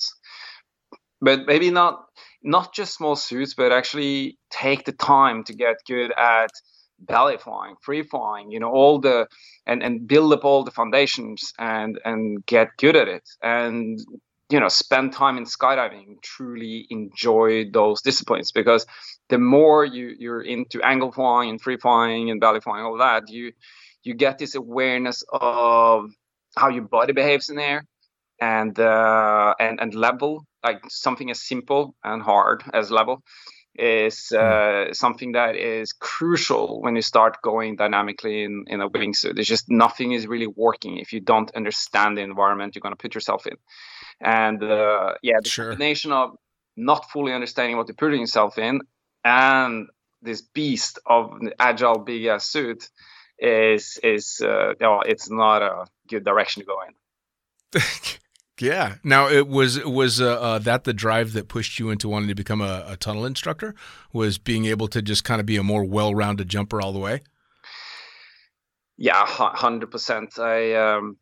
[1.22, 2.05] but maybe not
[2.46, 6.52] not just small suits but actually take the time to get good at
[7.00, 9.28] belly flying free flying you know all the
[9.66, 13.28] and and build up all the foundations and and get good at it.
[13.42, 14.00] And
[14.50, 18.86] you know spend time in skydiving truly enjoy those disciplines because
[19.30, 23.30] the more you you're into angle flying and free flying and belly flying all that
[23.30, 23.52] you
[24.04, 26.12] you get this awareness of
[26.56, 27.84] how your body behaves in air
[28.40, 33.24] and uh and and level like something as simple and hard as level
[33.78, 39.36] is uh, something that is crucial when you start going dynamically in, in a wingsuit.
[39.36, 43.02] There's just nothing is really working if you don't understand the environment you're going to
[43.02, 43.58] put yourself in.
[44.22, 45.72] And uh, yeah, the Sure.
[45.72, 46.38] combination of
[46.78, 48.82] not fully understanding what you're putting yourself in
[49.24, 49.88] and
[50.22, 52.90] this beast of an agile big ass suit
[53.38, 57.82] is is uh, you know, it's not a good direction to go in.
[58.60, 58.96] Yeah.
[59.04, 62.36] Now, it was was uh, uh, that the drive that pushed you into wanting to
[62.36, 63.76] become a, a tunnel instructor?
[64.14, 67.22] Was being able to just kind of be a more well-rounded jumper all the way?
[68.98, 70.40] Yeah, hundred percent.
[70.40, 71.18] I um,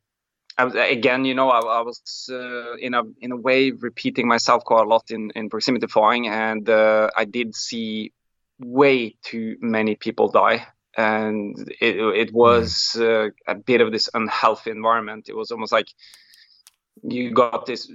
[0.57, 4.27] I was again, you know, I, I was uh, in a in a way repeating
[4.27, 8.13] myself quite a lot in in proximity flying, and uh, I did see
[8.59, 14.69] way too many people die, and it it was uh, a bit of this unhealthy
[14.69, 15.29] environment.
[15.29, 15.87] It was almost like
[17.01, 17.89] you got this,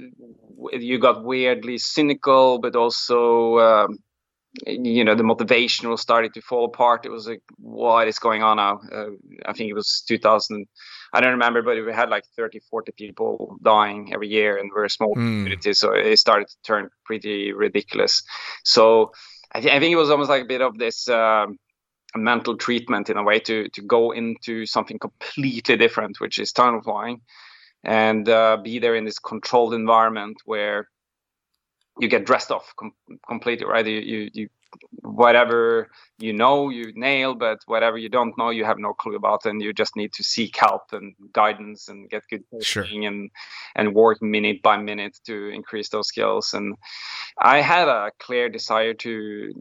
[0.72, 3.59] you got weirdly cynical, but also.
[3.59, 3.99] Um,
[4.66, 8.42] you know the motivation was starting to fall apart it was like what is going
[8.42, 9.11] on now uh,
[9.46, 10.66] i think it was 2000
[11.12, 14.86] i don't remember but we had like 30 40 people dying every year and we're
[14.86, 15.44] a small Hmm.
[15.44, 18.22] community so it started to turn pretty ridiculous
[18.64, 19.12] so
[19.53, 21.59] i, th- I think it was almost like a bit of this um,
[22.16, 26.80] mental treatment in a way to to go into something completely different which is tunnel
[26.82, 27.20] flying
[27.85, 30.89] and uh, be there in this controlled environment where
[32.01, 32.93] you get dressed off com-
[33.26, 34.49] completely right you, you you
[35.03, 39.47] whatever you know you nail but whatever you don't know you have no clue about
[39.47, 42.83] and you just need to seek help and guidance and get good Sure.
[42.85, 43.31] coaching and
[43.76, 46.74] and work minute by minute to increase those skills and
[47.41, 49.53] i had a clear desire to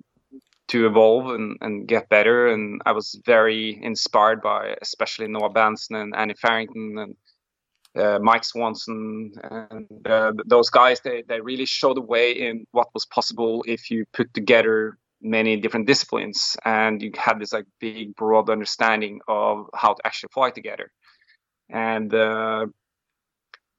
[0.67, 5.95] to evolve and, and get better and i was very inspired by especially noah Bahnson
[6.01, 7.15] and annie farrington and
[7.95, 12.87] uh, Mike Swanson and uh, those guys, they, they really showed the way in what
[12.93, 18.15] was possible if you put together many different disciplines and you had this like big
[18.15, 20.91] broad understanding of how to actually fly together.
[21.69, 22.67] And uh,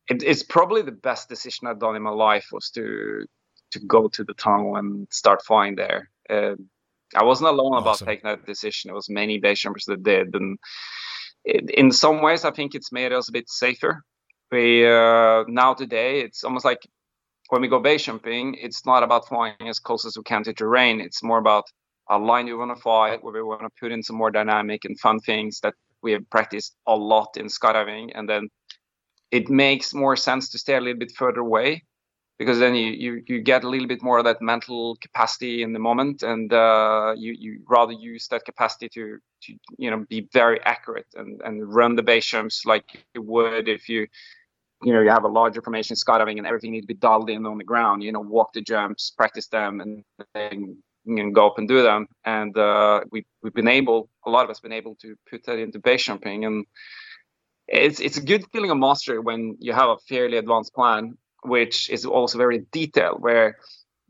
[0.08, 3.26] it, it's probably the best decision I've done in my life was to
[3.70, 6.10] to go to the tunnel and start flying there.
[6.30, 6.54] Uh,
[7.14, 8.90] I wasn't alone about taking that decision.
[8.90, 10.58] It was many base jumpers that did, and
[11.44, 14.02] in some ways, I think it's made us a bit safer.
[14.50, 16.86] We uh, now today, it's almost like
[17.50, 20.52] when we go base jumping, it's not about flying as close as we can to
[20.52, 21.00] terrain.
[21.00, 21.64] It's more about
[22.08, 24.84] a line we want to fly, where we want to put in some more dynamic
[24.84, 28.48] and fun things that we have practiced a lot in skydiving, and then
[29.30, 31.82] it makes more sense to stay a little bit further away
[32.38, 35.72] because then you, you, you get a little bit more of that mental capacity in
[35.72, 40.28] the moment and uh, you, you rather use that capacity to, to you know be
[40.32, 44.06] very accurate and, and run the base jumps like you would if you
[44.82, 47.44] you know you have a larger formation skydiving and everything needs to be dialed in
[47.44, 50.76] on the ground you know walk the jumps practice them and then
[51.08, 52.06] you know, go up and do them.
[52.24, 55.58] And uh, we, we've been able a lot of us been able to put that
[55.58, 56.44] into base jumping.
[56.44, 56.66] And
[57.66, 61.90] it's it's a good feeling of mastery when you have a fairly advanced plan which
[61.90, 63.58] is also very detailed where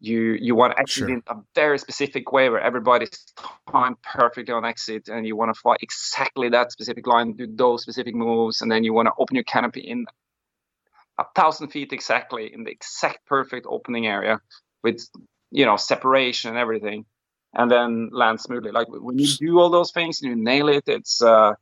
[0.01, 1.09] you you want to exit Sure.
[1.09, 3.11] in a very specific way where everybody's
[3.71, 7.83] timed perfectly on exit and you want to fly exactly that specific line do those
[7.83, 10.07] specific moves and then you want to open your canopy in
[11.19, 14.41] a thousand feet exactly in the exact perfect opening area
[14.85, 15.01] with
[15.51, 17.05] you know separation and everything
[17.55, 20.85] and then land smoothly like when you do all those things and you nail it
[20.87, 21.55] it's uh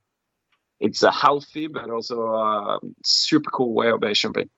[0.80, 4.50] it's a healthy but also a super cool way of base jumping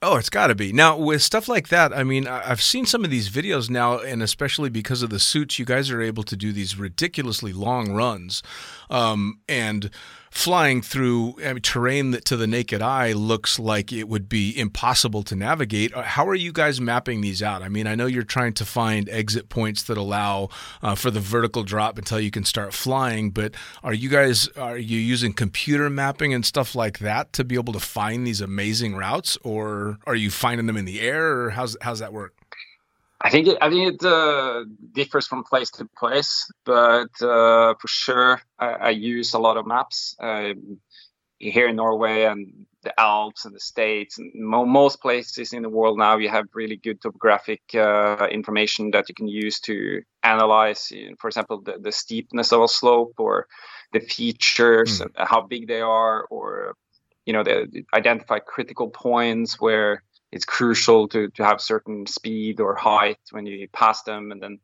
[0.00, 0.72] Oh, it's got to be.
[0.72, 4.22] Now, with stuff like that, I mean, I've seen some of these videos now, and
[4.22, 8.40] especially because of the suits, you guys are able to do these ridiculously long runs.
[8.90, 9.90] Um, and
[10.38, 14.56] flying through I mean, terrain that to the naked eye looks like it would be
[14.56, 15.92] impossible to navigate.
[15.92, 17.60] Uh, How are you guys mapping these out?
[17.60, 20.48] I mean, I know you're trying to find exit points that allow
[20.80, 24.78] uh, for the vertical drop until you can start flying, but are you guys are
[24.78, 28.94] you using computer mapping and stuff like that to be able to find these amazing
[28.94, 32.37] routes, or are you finding them in the air, or how's how's that work?
[33.20, 37.88] I think it, I think it uh, differs from place to place, but uh, for
[37.88, 40.78] sure I, I use a lot of maps um,
[41.38, 45.68] here in Norway and the Alps and the States and mo- most places in the
[45.68, 46.16] world now.
[46.16, 51.16] You have really good topographic uh, information that you can use to analyze, you know,
[51.18, 53.48] for example, the, the steepness of a slope or
[53.92, 56.74] the features, and how big they are, or
[57.26, 62.74] you know, the, identify critical points where it's crucial to, to have certain speed or
[62.74, 64.58] height when you pass them and then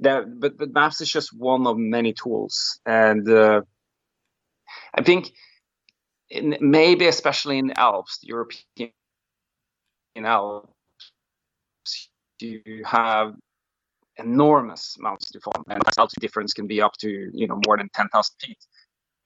[0.00, 3.62] that but, but maps is just one of many tools and uh,
[4.94, 5.32] i think
[6.28, 8.90] in, maybe especially in the alps the european
[10.14, 10.68] in alps
[12.40, 13.34] you have
[14.18, 17.76] enormous mountains to fall, and the altitude difference can be up to you know more
[17.76, 18.58] than ten thousand feet.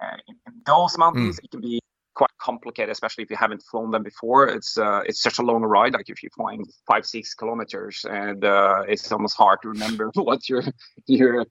[0.02, 1.44] Uh, in, in those mountains, mm.
[1.44, 1.80] it can be
[2.20, 4.42] quite complicated, especially if you haven't flown them before.
[4.56, 5.92] It's uh, it's such a long ride.
[5.98, 10.40] Like if you're flying five six kilometers, and uh, it's almost hard to remember what
[10.50, 10.62] your
[11.06, 11.46] your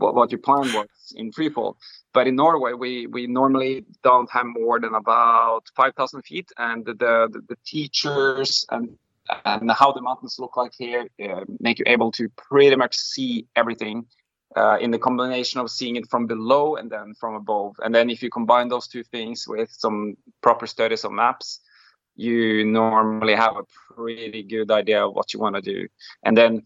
[0.00, 1.76] what, what your plan was in free fall.
[2.16, 6.78] But in Norway, we we normally don't have more than about five thousand feet, and
[6.86, 7.14] the, the
[7.50, 8.84] the teachers and
[9.44, 13.46] and how the mountains look like here uh, make you able to pretty much see
[13.60, 13.96] everything
[14.56, 17.76] uh, in the combination of seeing it from below and then from above.
[17.84, 21.60] And then if you combine those two things with some proper studies of maps,
[22.16, 25.88] you normally have a pretty good idea of what you want to do.
[26.22, 26.62] And then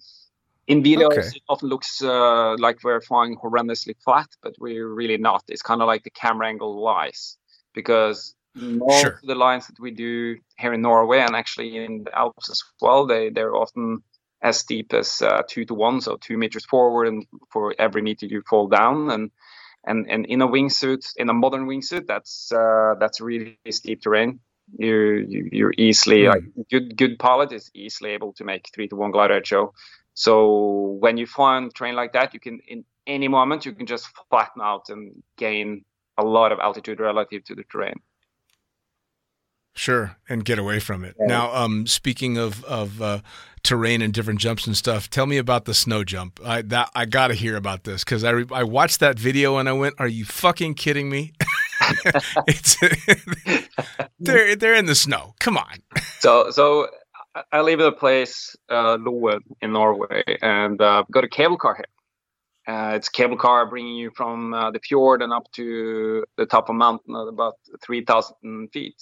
[0.67, 1.29] in videos, okay.
[1.29, 5.45] it often looks uh, like we're flying horrendously flat, but we're really not.
[5.49, 7.37] It's kind of like the camera angle lies
[7.73, 9.21] because most sure.
[9.23, 12.63] of the lines that we do here in Norway and actually in the Alps as
[12.81, 14.03] well, they they're often
[14.43, 18.27] as steep as uh, two to one, so two meters forward, and for every meter
[18.27, 19.11] you fall down.
[19.11, 19.31] And
[19.85, 24.41] and and in a wingsuit, in a modern wingsuit, that's uh, that's really steep terrain.
[24.79, 26.31] You, you you're easily mm.
[26.31, 29.73] like good good pilot is easily able to make three to one glide show.
[30.15, 33.87] So when you fly on terrain like that, you can in any moment you can
[33.87, 35.85] just flatten out and gain
[36.19, 38.01] a lot of altitude relative to the terrain.
[39.77, 41.15] Sure, and get away from it.
[41.21, 41.27] Yeah.
[41.27, 43.21] Now, um, speaking of of uh,
[43.63, 46.41] terrain and different jumps and stuff, tell me about the snow jump.
[46.43, 49.59] I that I got to hear about this because I re- I watched that video
[49.59, 51.35] and I went, "Are you fucking kidding me?"
[52.47, 52.79] it's
[54.19, 55.35] they're they're in the snow.
[55.41, 55.83] Come on.
[56.21, 56.89] so so
[57.53, 61.75] I live in a place, uh, Loen in Norway, and uh, got a cable car
[61.75, 61.85] here.
[62.75, 66.47] Uh, it's a cable car bringing you from uh, the fjord and up to the
[66.47, 67.55] top of a mountain at about
[67.85, 68.97] 3,000 feet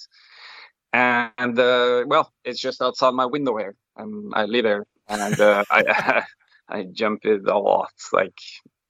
[0.95, 3.75] and uh, well, it's just outside my window here.
[3.97, 6.23] Um, I live there, and uh, I
[6.69, 8.37] I jump it a lot, like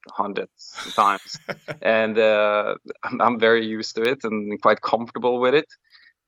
[0.09, 1.39] hundreds of times,
[1.81, 5.67] and uh, I'm, I'm, very used to it and quite comfortable with it.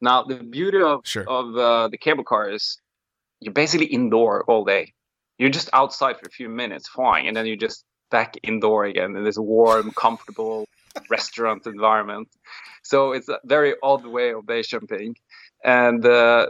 [0.02, 1.28] Now, the beauty of sure.
[1.28, 2.80] of uh, the cable car is
[3.40, 4.94] you're basically indoor all day.
[5.38, 9.16] You're just outside for a few minutes flying, and then you're just back indoor again
[9.16, 10.68] in this warm, comfortable
[11.10, 12.30] restaurant environment.
[12.84, 15.16] So it's a very odd way of base jumping
[15.68, 16.48] and uh,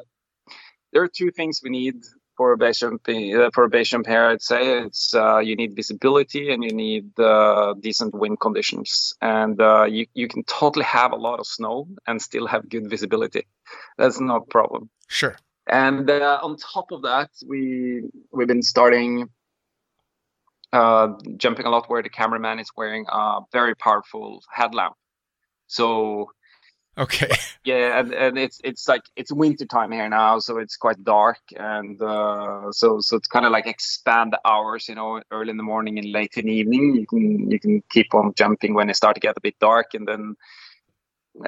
[0.94, 1.96] there are two things we need
[2.38, 4.26] for a base jumping uh, for a jump here.
[4.26, 9.60] I'd say it's uh, you need visibility and you need uh, decent wind conditions, and
[9.60, 13.48] uh, you you can totally have a lot of snow and still have good visibility.
[13.98, 14.90] That's no problem.
[15.08, 15.36] Sure.
[15.68, 19.30] And uh, on top of that, we we've been starting
[20.72, 21.08] uh,
[21.38, 24.96] jumping a lot where the cameraman is wearing a very powerful headlamp.
[25.68, 26.32] So
[26.98, 27.30] Okay.
[27.64, 31.40] Yeah, and, and it's it's like it's winter time here now, so it's quite dark,
[31.58, 34.88] and uh, so so it's kind of like expand the hours.
[34.88, 37.84] You know, early in the morning and late in the evening, you can you can
[37.90, 40.38] keep on jumping when it start to get a bit dark, and then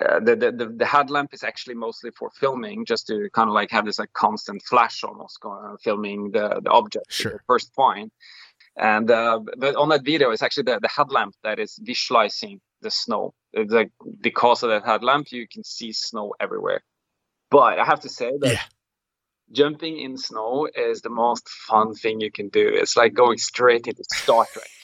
[0.01, 3.71] uh, the, the the headlamp is actually mostly for filming, just to kind of like
[3.71, 7.05] have this like constant flash almost going, filming the the object.
[7.13, 7.31] Sure.
[7.31, 8.11] The first point.
[8.75, 12.91] And uh, but on that video, it's actually the, the headlamp that is visualizing the
[12.91, 13.33] snow.
[13.53, 16.81] It's like because of that headlamp, you can see snow everywhere.
[17.49, 18.61] But I have to say that yeah.
[19.51, 22.69] jumping in snow is the most fun thing you can do.
[22.71, 24.67] It's like going straight into Star Trek.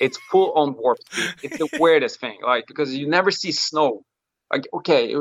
[0.00, 1.34] It's full on warp speed.
[1.42, 4.00] It's the weirdest thing, like because you never see snow.
[4.50, 5.14] Like okay,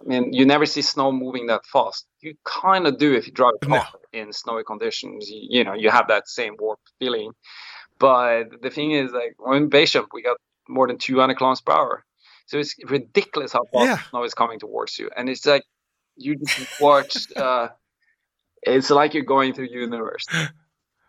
[0.00, 2.06] I mean, you never see snow moving that fast.
[2.20, 4.20] You kind of do if you drive a car no.
[4.20, 5.28] in snowy conditions.
[5.30, 7.32] You, you, know, you have that same warp feeling.
[7.98, 10.36] But the thing is, like, when base jump, we got
[10.68, 12.04] more than 200 kilometers per hour.
[12.46, 13.98] So it's ridiculous how fast yeah.
[14.10, 15.10] snow is coming towards you.
[15.16, 15.64] And it's like,
[16.16, 17.68] you just watch, uh,
[18.62, 20.26] it's like you're going through universe.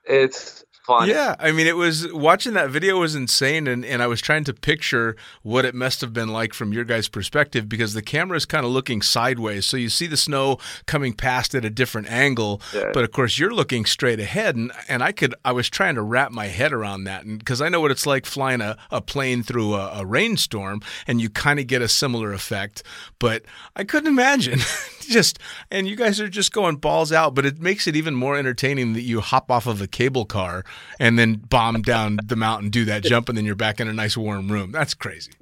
[0.07, 1.09] It's fun.
[1.09, 4.45] Yeah, I mean, it was watching that video was insane, and, and I was trying
[4.45, 8.37] to picture what it must have been like from your guys' perspective because the camera
[8.37, 12.09] is kind of looking sideways, so you see the snow coming past at a different
[12.09, 12.89] angle, yeah.
[12.93, 16.01] but of course you're looking straight ahead, and and I could I was trying to
[16.01, 19.01] wrap my head around that, and because I know what it's like flying a, a
[19.01, 22.81] plane through a, a rainstorm, and you kind of get a similar effect,
[23.19, 23.43] but
[23.75, 24.59] I couldn't imagine
[25.07, 25.39] just
[25.71, 28.93] and you guys are just going balls out, but it makes it even more entertaining
[28.93, 30.63] that you hop off of a cable car
[30.99, 33.93] and then bomb down the mountain, do that jump, and then you're back in a
[33.93, 34.71] nice warm room.
[34.71, 35.31] That's crazy.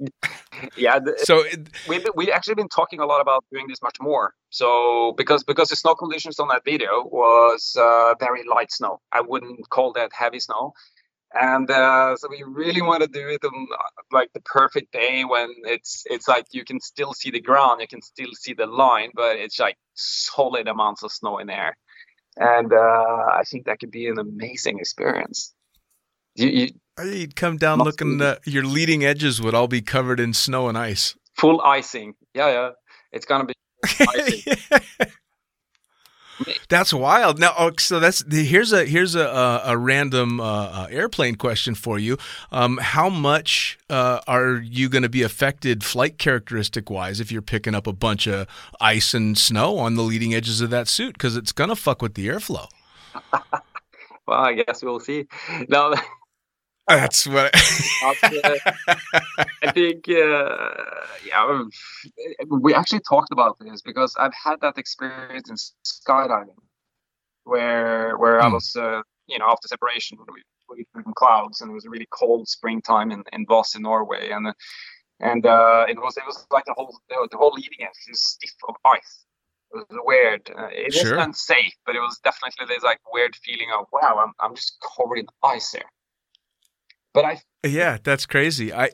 [0.74, 0.98] Yeah.
[0.98, 4.32] The, so it, we've we actually been talking a lot about doing this much more.
[4.48, 9.20] So because because the snow conditions on that video was uh, very light snow, I
[9.20, 10.72] wouldn't call that heavy snow.
[11.40, 13.68] And uh, so we really want to do it on
[14.12, 17.88] like the perfect day when it's it's like you can still see the ground, you
[17.88, 21.76] can still see the line, but it's like solid amounts of snow in there
[22.36, 25.54] and uh, I think that could be an amazing experience.
[26.34, 26.68] You, you
[27.02, 28.20] You'd come down looking.
[28.20, 31.14] Uh, your leading edges would all be covered in snow and ice.
[31.38, 32.14] full icing.
[32.34, 32.70] Yeah, yeah.
[33.12, 34.56] It's gonna be icing.
[36.68, 37.38] That's wild.
[37.38, 41.98] Now, oh, so that's here's a here's a a, random uh, uh, airplane question for
[41.98, 42.18] you.
[42.52, 47.42] Um, how much uh, are you going to be affected flight characteristic wise if you're
[47.42, 48.46] picking up a bunch of
[48.80, 51.14] ice and snow on the leading edges of that suit?
[51.14, 52.68] Because it's going to fuck with the airflow.
[53.32, 55.26] well, I guess we'll see.
[55.68, 55.94] No,
[56.88, 57.54] That's what.
[58.02, 58.56] uh,
[59.62, 60.74] I think, uh,
[61.24, 61.70] yeah, um,
[62.62, 66.56] we actually talked about this because I've had that experience in skydiving,
[67.44, 68.50] where where I Hmm.
[68.50, 72.08] was, uh, you know, after separation, we we in clouds, and it was a really
[72.12, 74.48] cold springtime in, in Voss in Norway, and
[75.20, 78.22] and uh, it was it was like the whole the, the whole leading edge was
[78.22, 79.24] stiff of ice.
[79.72, 80.50] It was weird.
[80.50, 80.94] Uh, it Sure.
[80.94, 84.78] wasn't unsafe, but it was definitely this like weird feeling of wow, I'm I'm just
[84.96, 85.82] covered in ice here.
[87.16, 87.34] But I
[87.66, 88.68] yeah, that's crazy.
[88.72, 88.90] I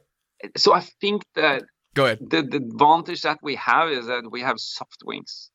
[0.56, 1.64] so I think that
[1.94, 2.18] go ahead.
[2.20, 5.50] the, the advantage that we have is that we have soft wings.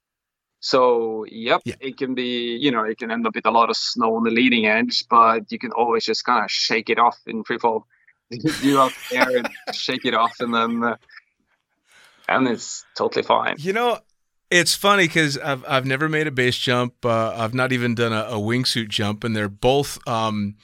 [0.59, 1.75] So yep, Yeah.
[1.79, 4.23] it can be you know it can end up with a lot of snow on
[4.23, 7.57] the leading edge, but you can always just kind of shake it off in free
[7.59, 7.87] fall.
[8.61, 10.97] You out there and shake it off, and then uh,
[12.27, 13.55] and it's totally fine.
[13.59, 13.99] You know,
[14.51, 17.05] it's funny because I've I've never made a base jump.
[17.05, 20.55] Uh, I've not even done a, a wingsuit jump, and they're both um,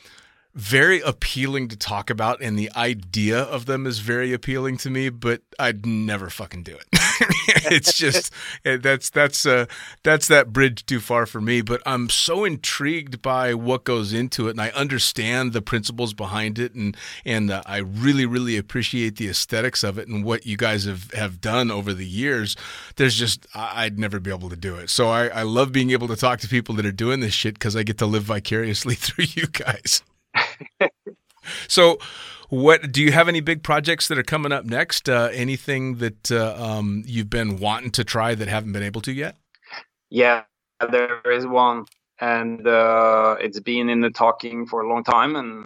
[0.55, 5.09] very appealing to talk about, and the idea of them is very appealing to me.
[5.09, 6.87] But I'd never fucking do it.
[7.71, 8.31] it's just
[8.63, 9.65] eh, that's that's uh,
[10.03, 11.61] that's that bridge too far for me.
[11.61, 16.59] But I'm so intrigued by what goes into it, and I understand the principles behind
[16.59, 16.95] it, and
[17.25, 21.11] and uh, I really really appreciate the aesthetics of it and what you guys have
[21.11, 22.55] have done over the years.
[22.95, 24.89] There's just I'd never be able to do it.
[24.91, 27.55] So I, I love being able to talk to people that are doing this shit
[27.55, 30.03] because I get to live vicariously through you guys.
[31.67, 31.97] so.
[32.49, 35.09] What do you have any big projects that are coming up next?
[35.09, 39.11] Uh, anything that uh, um, you've been wanting to try that haven't been able to
[39.11, 39.37] yet?
[40.11, 40.43] Yeah,
[40.91, 41.85] there is one,
[42.19, 45.65] and uh, it's been in the talking for a long time, and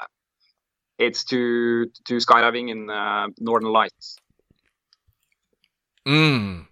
[0.97, 4.17] it's to to skydiving in uh, Northern Lights.
[6.07, 6.67] Mm,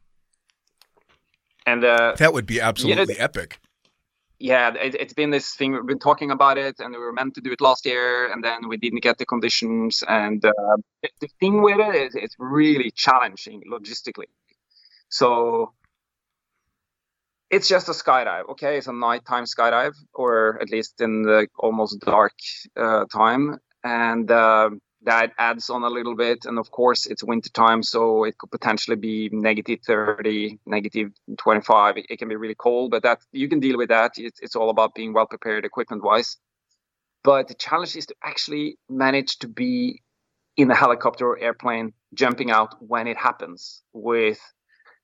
[1.66, 3.60] And uh, that would be absolutely epic.
[4.40, 5.74] Yeah, it, it's been this thing.
[5.74, 8.44] We've been talking about it, and we were meant to do it last year, and
[8.44, 10.04] then we didn't get the conditions.
[10.08, 10.52] And uh,
[11.02, 14.28] the- the thing with it is, it's really challenging logistically.
[15.10, 15.74] So
[17.50, 18.50] it's just a skydive.
[18.50, 22.34] Okay, it's a nighttime skydive, or at least in the almost dark
[22.76, 24.70] uh, time, and uh,
[25.06, 26.46] that adds on a little bit.
[26.46, 31.98] And of course, it's winter time, so it could potentially be negative 30, negative 25.
[31.98, 34.14] It, can be really cold, but that you can deal with that.
[34.18, 36.38] It's, it's all about being well prepared equipment wise.
[37.24, 40.02] But the challenge is to actually manage to be
[40.58, 44.40] in a helicopter or airplane jumping out when it happens with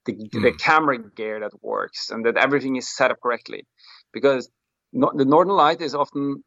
[0.06, 3.66] the, the camera gear that works and that everything is set up correctly
[4.14, 4.50] because
[4.94, 6.44] no, the northern light is often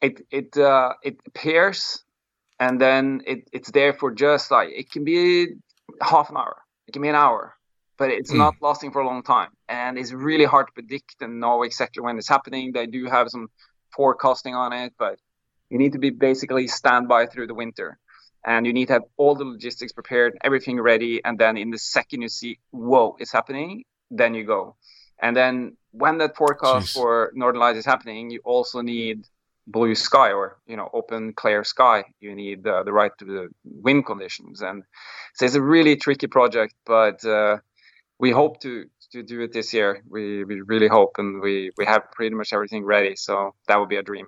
[0.00, 2.04] it it uh, it appears
[2.60, 5.48] and then it, it's there for just like it can be
[6.00, 7.54] half an hour it can be an hour
[7.98, 8.38] but it's Mm.
[8.38, 12.02] not lasting for a long time and it's really hard to predict and know exactly
[12.02, 13.48] when it's happening they do have some
[13.94, 15.18] forecasting on it but
[15.70, 17.98] you need to be basically standby through the winter
[18.46, 21.78] and you need to have all the logistics prepared everything ready and then in the
[21.78, 24.76] second you see whoa it's happening then you go
[25.20, 26.92] and then when that forecast Jeez.
[26.92, 29.26] for northern lights is happening you also need
[29.66, 33.48] blue sky or you know open clear sky you need uh, the right to the
[33.64, 34.82] wind conditions and
[35.34, 37.56] so it's a really tricky project but uh,
[38.18, 41.84] we hope to to do it this year we, we really hope and we we
[41.86, 44.26] have pretty much everything ready so that would be a dream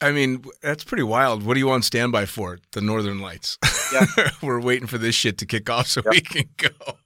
[0.00, 1.44] I mean, that's pretty wild.
[1.44, 2.58] What are you on standby for?
[2.72, 3.56] The Northern Lights.
[3.92, 4.06] Yeah.
[4.42, 6.12] We're waiting for this shit to kick off so Yep.
[6.12, 6.96] we can go.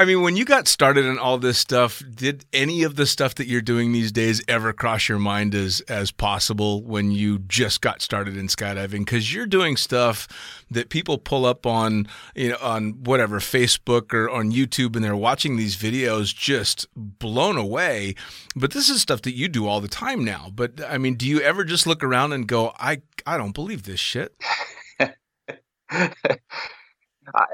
[0.00, 3.34] I mean, when you got started in all this stuff, did any of the stuff
[3.34, 7.82] that you're doing these days ever cross your mind as as possible when you just
[7.82, 9.00] got started in skydiving?
[9.00, 10.26] Because you're doing stuff
[10.70, 15.14] that people pull up on, you know, on whatever Facebook or on YouTube, and they're
[15.14, 18.14] watching these videos just blown away.
[18.56, 20.50] But this is stuff that you do all the time now.
[20.50, 23.82] But I mean, do you ever just look around and go, I I don't believe
[23.82, 24.34] this shit?
[27.34, 27.46] I,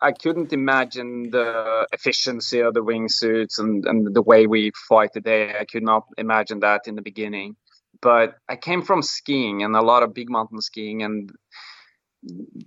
[0.00, 5.54] I couldn't imagine the efficiency of the wingsuits and, and the way we fight today.
[5.58, 7.56] I could not imagine that in the beginning.
[8.02, 11.30] But I came from skiing and a lot of big mountain skiing, and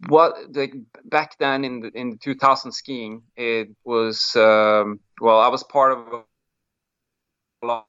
[0.10, 5.48] what the, back then in the, in the 2000 skiing, it was um, well, I
[5.48, 6.26] was part of
[7.64, 7.84] a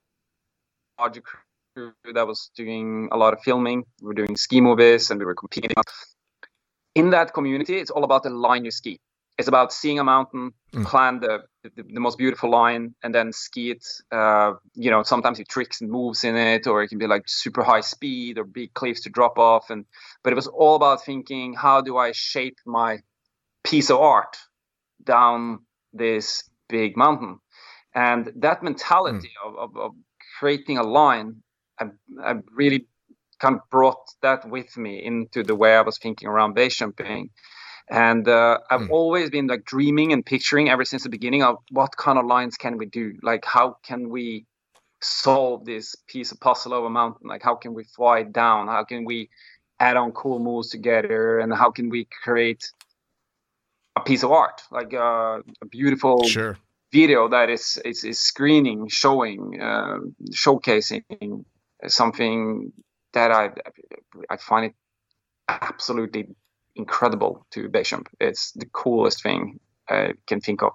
[0.99, 3.83] larger crew that was doing a lot of filming.
[4.01, 5.71] We were doing ski movies and we were competing.
[6.95, 8.99] In that community, it's all about the line you ski.
[9.37, 10.85] It's about seeing a mountain, Mm.
[10.85, 13.85] plan the, the the most beautiful line, and then ski it.
[14.11, 17.23] Uh, you know, sometimes it tricks and moves in it, or it can be like
[17.27, 19.69] super high speed or big cliffs to drop off.
[19.69, 19.85] And
[20.23, 22.99] but it was all about thinking, how do I shape my
[23.63, 24.37] piece of art
[25.03, 25.59] down
[25.93, 27.39] this big mountain?
[27.93, 29.91] And that mentality of, of, of
[30.39, 31.43] creating a line,
[31.79, 31.85] I,
[32.23, 32.87] I really
[33.39, 37.29] kind of brought that with me into the way I was thinking around base jumping.
[37.89, 38.89] And uh, I've Mm.
[38.89, 42.57] always been like dreaming and picturing ever since the beginning of what kind of lines
[42.57, 43.13] can we do?
[43.21, 44.45] Like, how can we
[45.01, 47.27] solve this piece of puzzle of a mountain?
[47.27, 48.67] Like, how can we fly down?
[48.67, 49.29] How can we
[49.79, 51.39] add on cool moves together?
[51.39, 52.65] And how can we create
[53.95, 56.57] a piece of art, like uh, a beautiful Sure.
[56.91, 59.97] video that is is, is screening, showing, uh,
[60.33, 61.45] showcasing
[61.87, 62.71] something
[63.15, 63.49] that I
[64.29, 64.75] I find it
[65.47, 66.27] absolutely
[66.75, 68.09] incredible to jump.
[68.19, 69.59] It's the coolest thing
[69.89, 70.73] I can think of.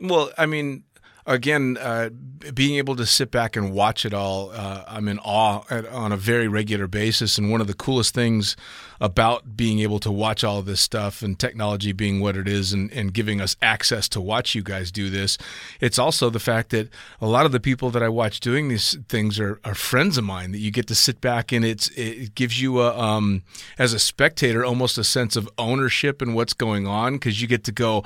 [0.00, 0.84] Well, I mean,
[1.26, 2.10] again, uh,
[2.54, 6.12] being able to sit back and watch it all, uh, I'm in awe at, on
[6.12, 7.38] a very regular basis.
[7.38, 8.56] And one of the coolest things
[9.00, 12.90] about being able to watch all this stuff and technology being what it is and,
[12.92, 15.38] and giving us access to watch you guys do this,
[15.80, 16.88] it's also the fact that
[17.20, 20.24] a lot of the people that I watch doing these things are, are friends of
[20.24, 23.42] mine that you get to sit back and it's it gives you a um,
[23.78, 27.64] as a spectator almost a sense of ownership in what's going on because you get
[27.64, 28.04] to go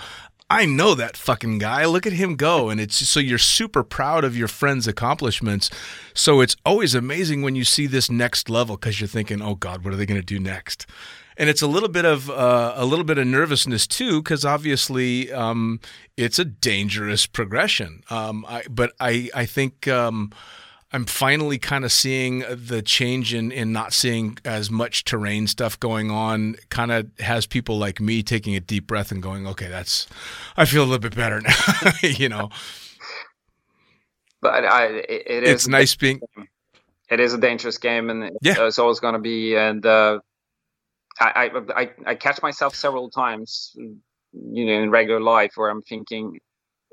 [0.48, 1.84] I know that fucking guy.
[1.86, 2.68] Look at him go.
[2.70, 5.70] And it's so you're super proud of your friend's accomplishments.
[6.14, 9.84] So it's always amazing when you see this next level because you're thinking, oh God,
[9.84, 10.86] what are they going to do next?
[11.36, 15.30] And it's a little bit of uh, a little bit of nervousness too, because obviously
[15.32, 15.80] um,
[16.16, 18.02] it's a dangerous progression.
[18.08, 20.32] Um, I, but I I think um,
[20.92, 25.78] I'm finally kind of seeing the change in, in not seeing as much terrain stuff
[25.80, 26.56] going on.
[26.70, 30.06] Kind of has people like me taking a deep breath and going, okay, that's,
[30.56, 31.40] I feel a little bit better
[31.82, 31.90] now.
[32.02, 32.50] you know,
[34.40, 36.20] But I, it, it is it's nice being,
[37.10, 38.54] it is a dangerous game, and Yeah.
[38.66, 39.56] it's always going to be.
[39.56, 40.20] And uh,
[41.20, 45.82] I, I, I, I catch myself several times, you know, in regular life where I'm
[45.82, 46.38] thinking,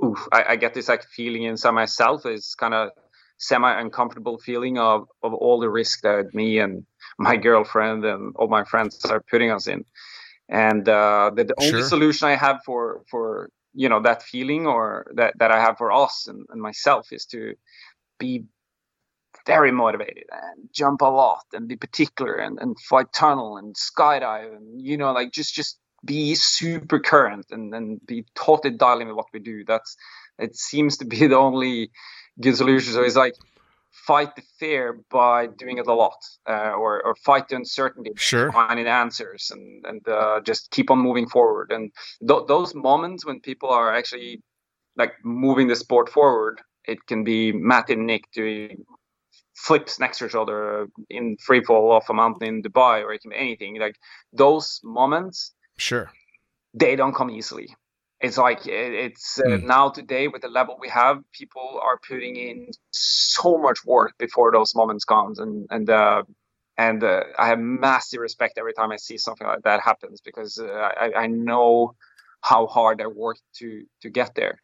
[0.04, 2.26] "Oof!" I, I get this like feeling inside myself.
[2.26, 2.90] It's kind of
[3.38, 6.86] semi uncomfortable feeling of of all the risk that me and
[7.20, 9.86] my girlfriend and all my friends are putting us in.
[10.50, 11.84] And uh, the, the only Sure.
[11.84, 15.92] solution I have for for you know that feeling or that that I have for
[15.92, 17.56] us and, and myself is to
[18.20, 18.46] be
[19.46, 24.56] very motivated and jump a lot and be particular and, and fight tunnel and skydive
[24.56, 29.08] and you know like just just be super current and, and be totally dialed in
[29.08, 29.96] with what we do that's
[30.40, 31.92] it seems to be the only
[32.42, 33.36] good solution so it's like
[34.08, 36.18] fight the fear by doing it a lot
[36.50, 38.52] uh, or, or fight the uncertainty Sure.
[38.52, 41.92] finding answers and and uh, just keep on moving forward and
[42.28, 44.42] th- those moments when people are actually
[44.96, 48.84] like moving the sport forward it can be Matt and Nick doing
[49.56, 53.22] flips next to each other in free fall off a mountain in Dubai, or it
[53.22, 53.80] can be anything.
[53.80, 53.96] Like
[54.32, 56.12] those moments, sure.
[56.74, 57.74] they don't come easily.
[58.24, 59.64] It's like it's uh, Mm.
[59.64, 64.50] now today with the level we have, people are putting in so much work before
[64.52, 66.24] those moments comes, and and uh,
[66.78, 70.58] and uh, I have massive respect every time I see something like that happens because
[70.58, 71.96] uh, I, I know
[72.42, 74.62] how hard I worked to to get there,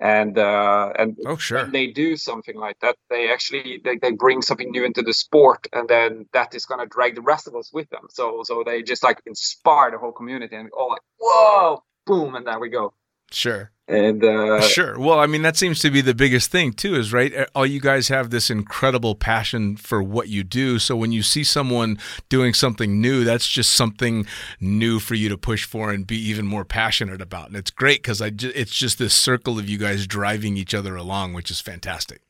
[0.00, 1.62] and uh, and Oh, sure.
[1.62, 5.14] when they do something like that, they actually they, they bring something new into the
[5.14, 8.06] sport, and then that is gonna drag the rest of us with them.
[8.10, 12.46] So so they just like inspire the whole community, and all like whoa, boom, and
[12.46, 12.94] there we go.
[13.30, 13.70] Sure.
[13.88, 14.98] And uh, Sure.
[14.98, 17.32] Well, I mean, that seems to be the biggest thing too, is right.
[17.54, 20.78] All you guys have this incredible passion for what you do.
[20.80, 21.98] So when you see someone
[22.28, 24.26] doing something new, that's just something
[24.60, 27.46] new for you to push for and be even more passionate about.
[27.48, 30.74] And it's great because I ju- it's just this circle of you guys driving each
[30.74, 32.22] other along, which is fantastic.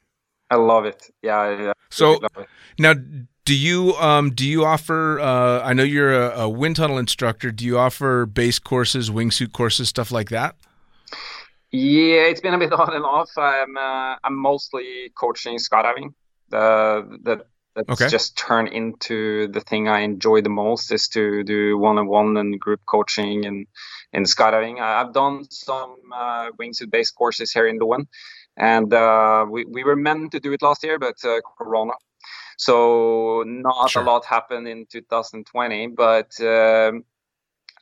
[0.51, 1.11] I love it.
[1.23, 1.73] Yeah.
[1.91, 2.49] So- really it.
[2.79, 2.95] Now,
[3.47, 5.19] do you um, do you offer?
[5.21, 7.51] Uh, I know you're a, a wind tunnel instructor.
[7.51, 10.57] Do you offer base courses, wingsuit courses, stuff like that?
[11.71, 13.31] Yeah, it's been a bit on and off.
[13.39, 16.13] I'm uh, I'm mostly coaching skydiving.
[16.51, 18.09] The that that's Okay.
[18.09, 22.81] just turned into the thing I enjoy the most is to do one-on-one and group
[22.87, 23.67] coaching and
[24.13, 24.81] in skydiving.
[24.81, 28.07] I've done some uh, wingsuit based courses here in Loen,
[28.57, 31.93] and uh, we we were meant to do it last year, but uh, Corona.
[32.57, 34.03] So not Sure.
[34.03, 37.05] a lot happened in 2020, but um,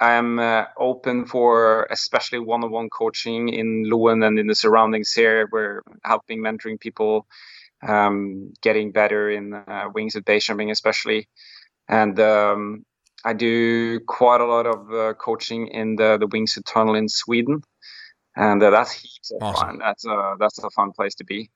[0.01, 5.49] I'm uh, open for especially one-on-one coaching in Loen and in the surroundings here.
[5.53, 7.27] We're helping mentoring people
[7.83, 11.29] um, getting better in uh, wings base jumping, especially.
[11.89, 12.85] And um,
[13.25, 17.63] I do quite a lot of uh, coaching in the the wingsuit tunnel in Sweden,
[18.37, 19.69] and uh, that's heaps of Awesome.
[19.69, 19.79] fun.
[19.79, 21.51] That's a that's a fun place to be.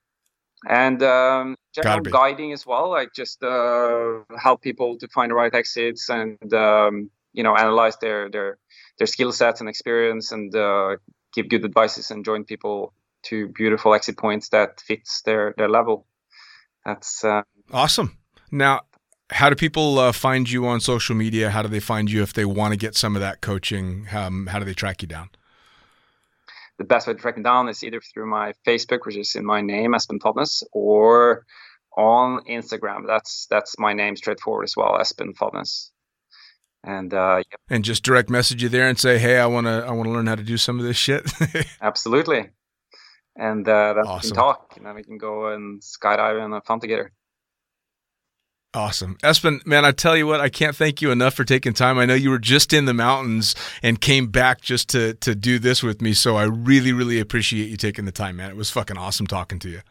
[0.67, 5.53] And um, general guiding as well, like just uh, help people to find the right
[5.53, 8.57] exits and um, you know analyze their their
[8.97, 10.97] their skill sets and experience and uh,
[11.33, 12.93] give good advices and join people
[13.23, 16.05] to beautiful exit points that fits their their level.
[16.85, 18.17] That's uh, Awesome.
[18.51, 18.81] Now,
[19.31, 21.51] how do people uh, find you on social media?
[21.51, 24.07] How do they find you if they want to get some of that coaching?
[24.11, 25.29] Um, how do they track you down?
[26.79, 29.45] The best way to track me down is either through my Facebook, which is in
[29.45, 31.45] my name, Espen Fadnes, or
[31.95, 33.05] on Instagram.
[33.05, 35.91] That's that's my name straightforward as well, Espen Fadnes.
[36.83, 39.85] And uh, yeah, And just direct message you there and say, "Hey, I want to
[39.85, 41.29] I want to learn how to do some of this shit."
[41.81, 42.49] absolutely.
[43.35, 46.65] And uh, then we can talk, and then we can go and skydive and have
[46.65, 47.11] fun together.
[48.73, 49.17] Awesome.
[49.23, 51.97] Espen, man, I tell you what, I can't thank you enough for taking time.
[51.97, 55.57] I know you were just in the mountains and came back just to to do
[55.57, 58.51] this with me, so I really really appreciate you taking the time, man.
[58.51, 59.81] It was fucking awesome talking to you.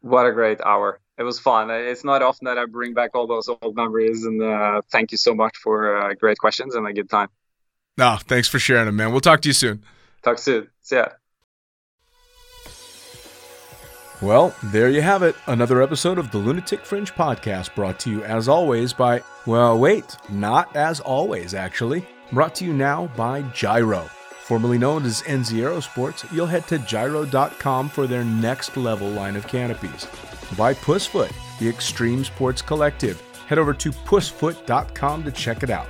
[0.00, 1.00] What a great hour!
[1.18, 1.68] It was fun.
[1.70, 5.18] It's not often that I bring back all those old memories, and uh, thank you
[5.18, 7.28] so much for uh, great questions and a good time.
[7.98, 9.10] No, thanks for sharing them, man.
[9.12, 9.82] We'll talk to you soon.
[10.22, 10.68] Talk soon.
[10.80, 11.08] See ya.
[14.20, 15.36] Well, there you have it.
[15.46, 20.16] Another episode of the Lunatic Fringe podcast brought to you as always by, well, wait,
[20.28, 22.04] not as always, actually.
[22.32, 24.08] Brought to you now by JYRO.
[24.42, 29.46] Formerly known as NZ Aerosports, you'll head to jyro.com for their next level line of
[29.46, 30.08] canopies.
[30.56, 33.20] By Pussfoot, the Extreme Sports Collective.
[33.46, 35.88] Head over to pussfoot.com to check it out.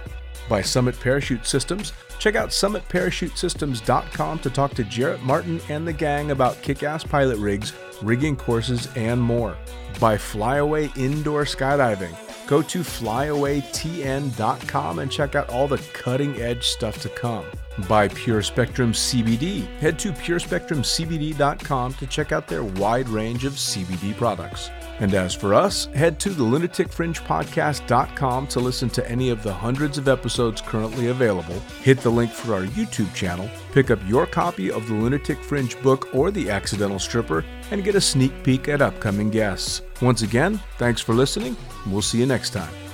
[0.48, 6.30] By Summit Parachute Systems, check out summitparachutesystems.com to talk to Jarrett Martin and the gang
[6.30, 7.72] about kick ass pilot rigs,
[8.02, 9.56] rigging courses, and more.
[10.00, 17.02] By Flyaway Indoor Skydiving, go to flyawaytn.com and check out all the cutting edge stuff
[17.02, 17.44] to come.
[17.88, 24.16] By Pure Spectrum CBD, head to purespectrumcbd.com to check out their wide range of CBD
[24.16, 24.70] products.
[25.00, 29.98] And as for us, head to the lunaticfringepodcast.com to listen to any of the hundreds
[29.98, 31.58] of episodes currently available.
[31.82, 35.80] Hit the link for our YouTube channel, pick up your copy of the Lunatic Fringe
[35.82, 39.82] book or The Accidental Stripper, and get a sneak peek at upcoming guests.
[40.00, 41.56] Once again, thanks for listening.
[41.86, 42.87] We'll see you next time.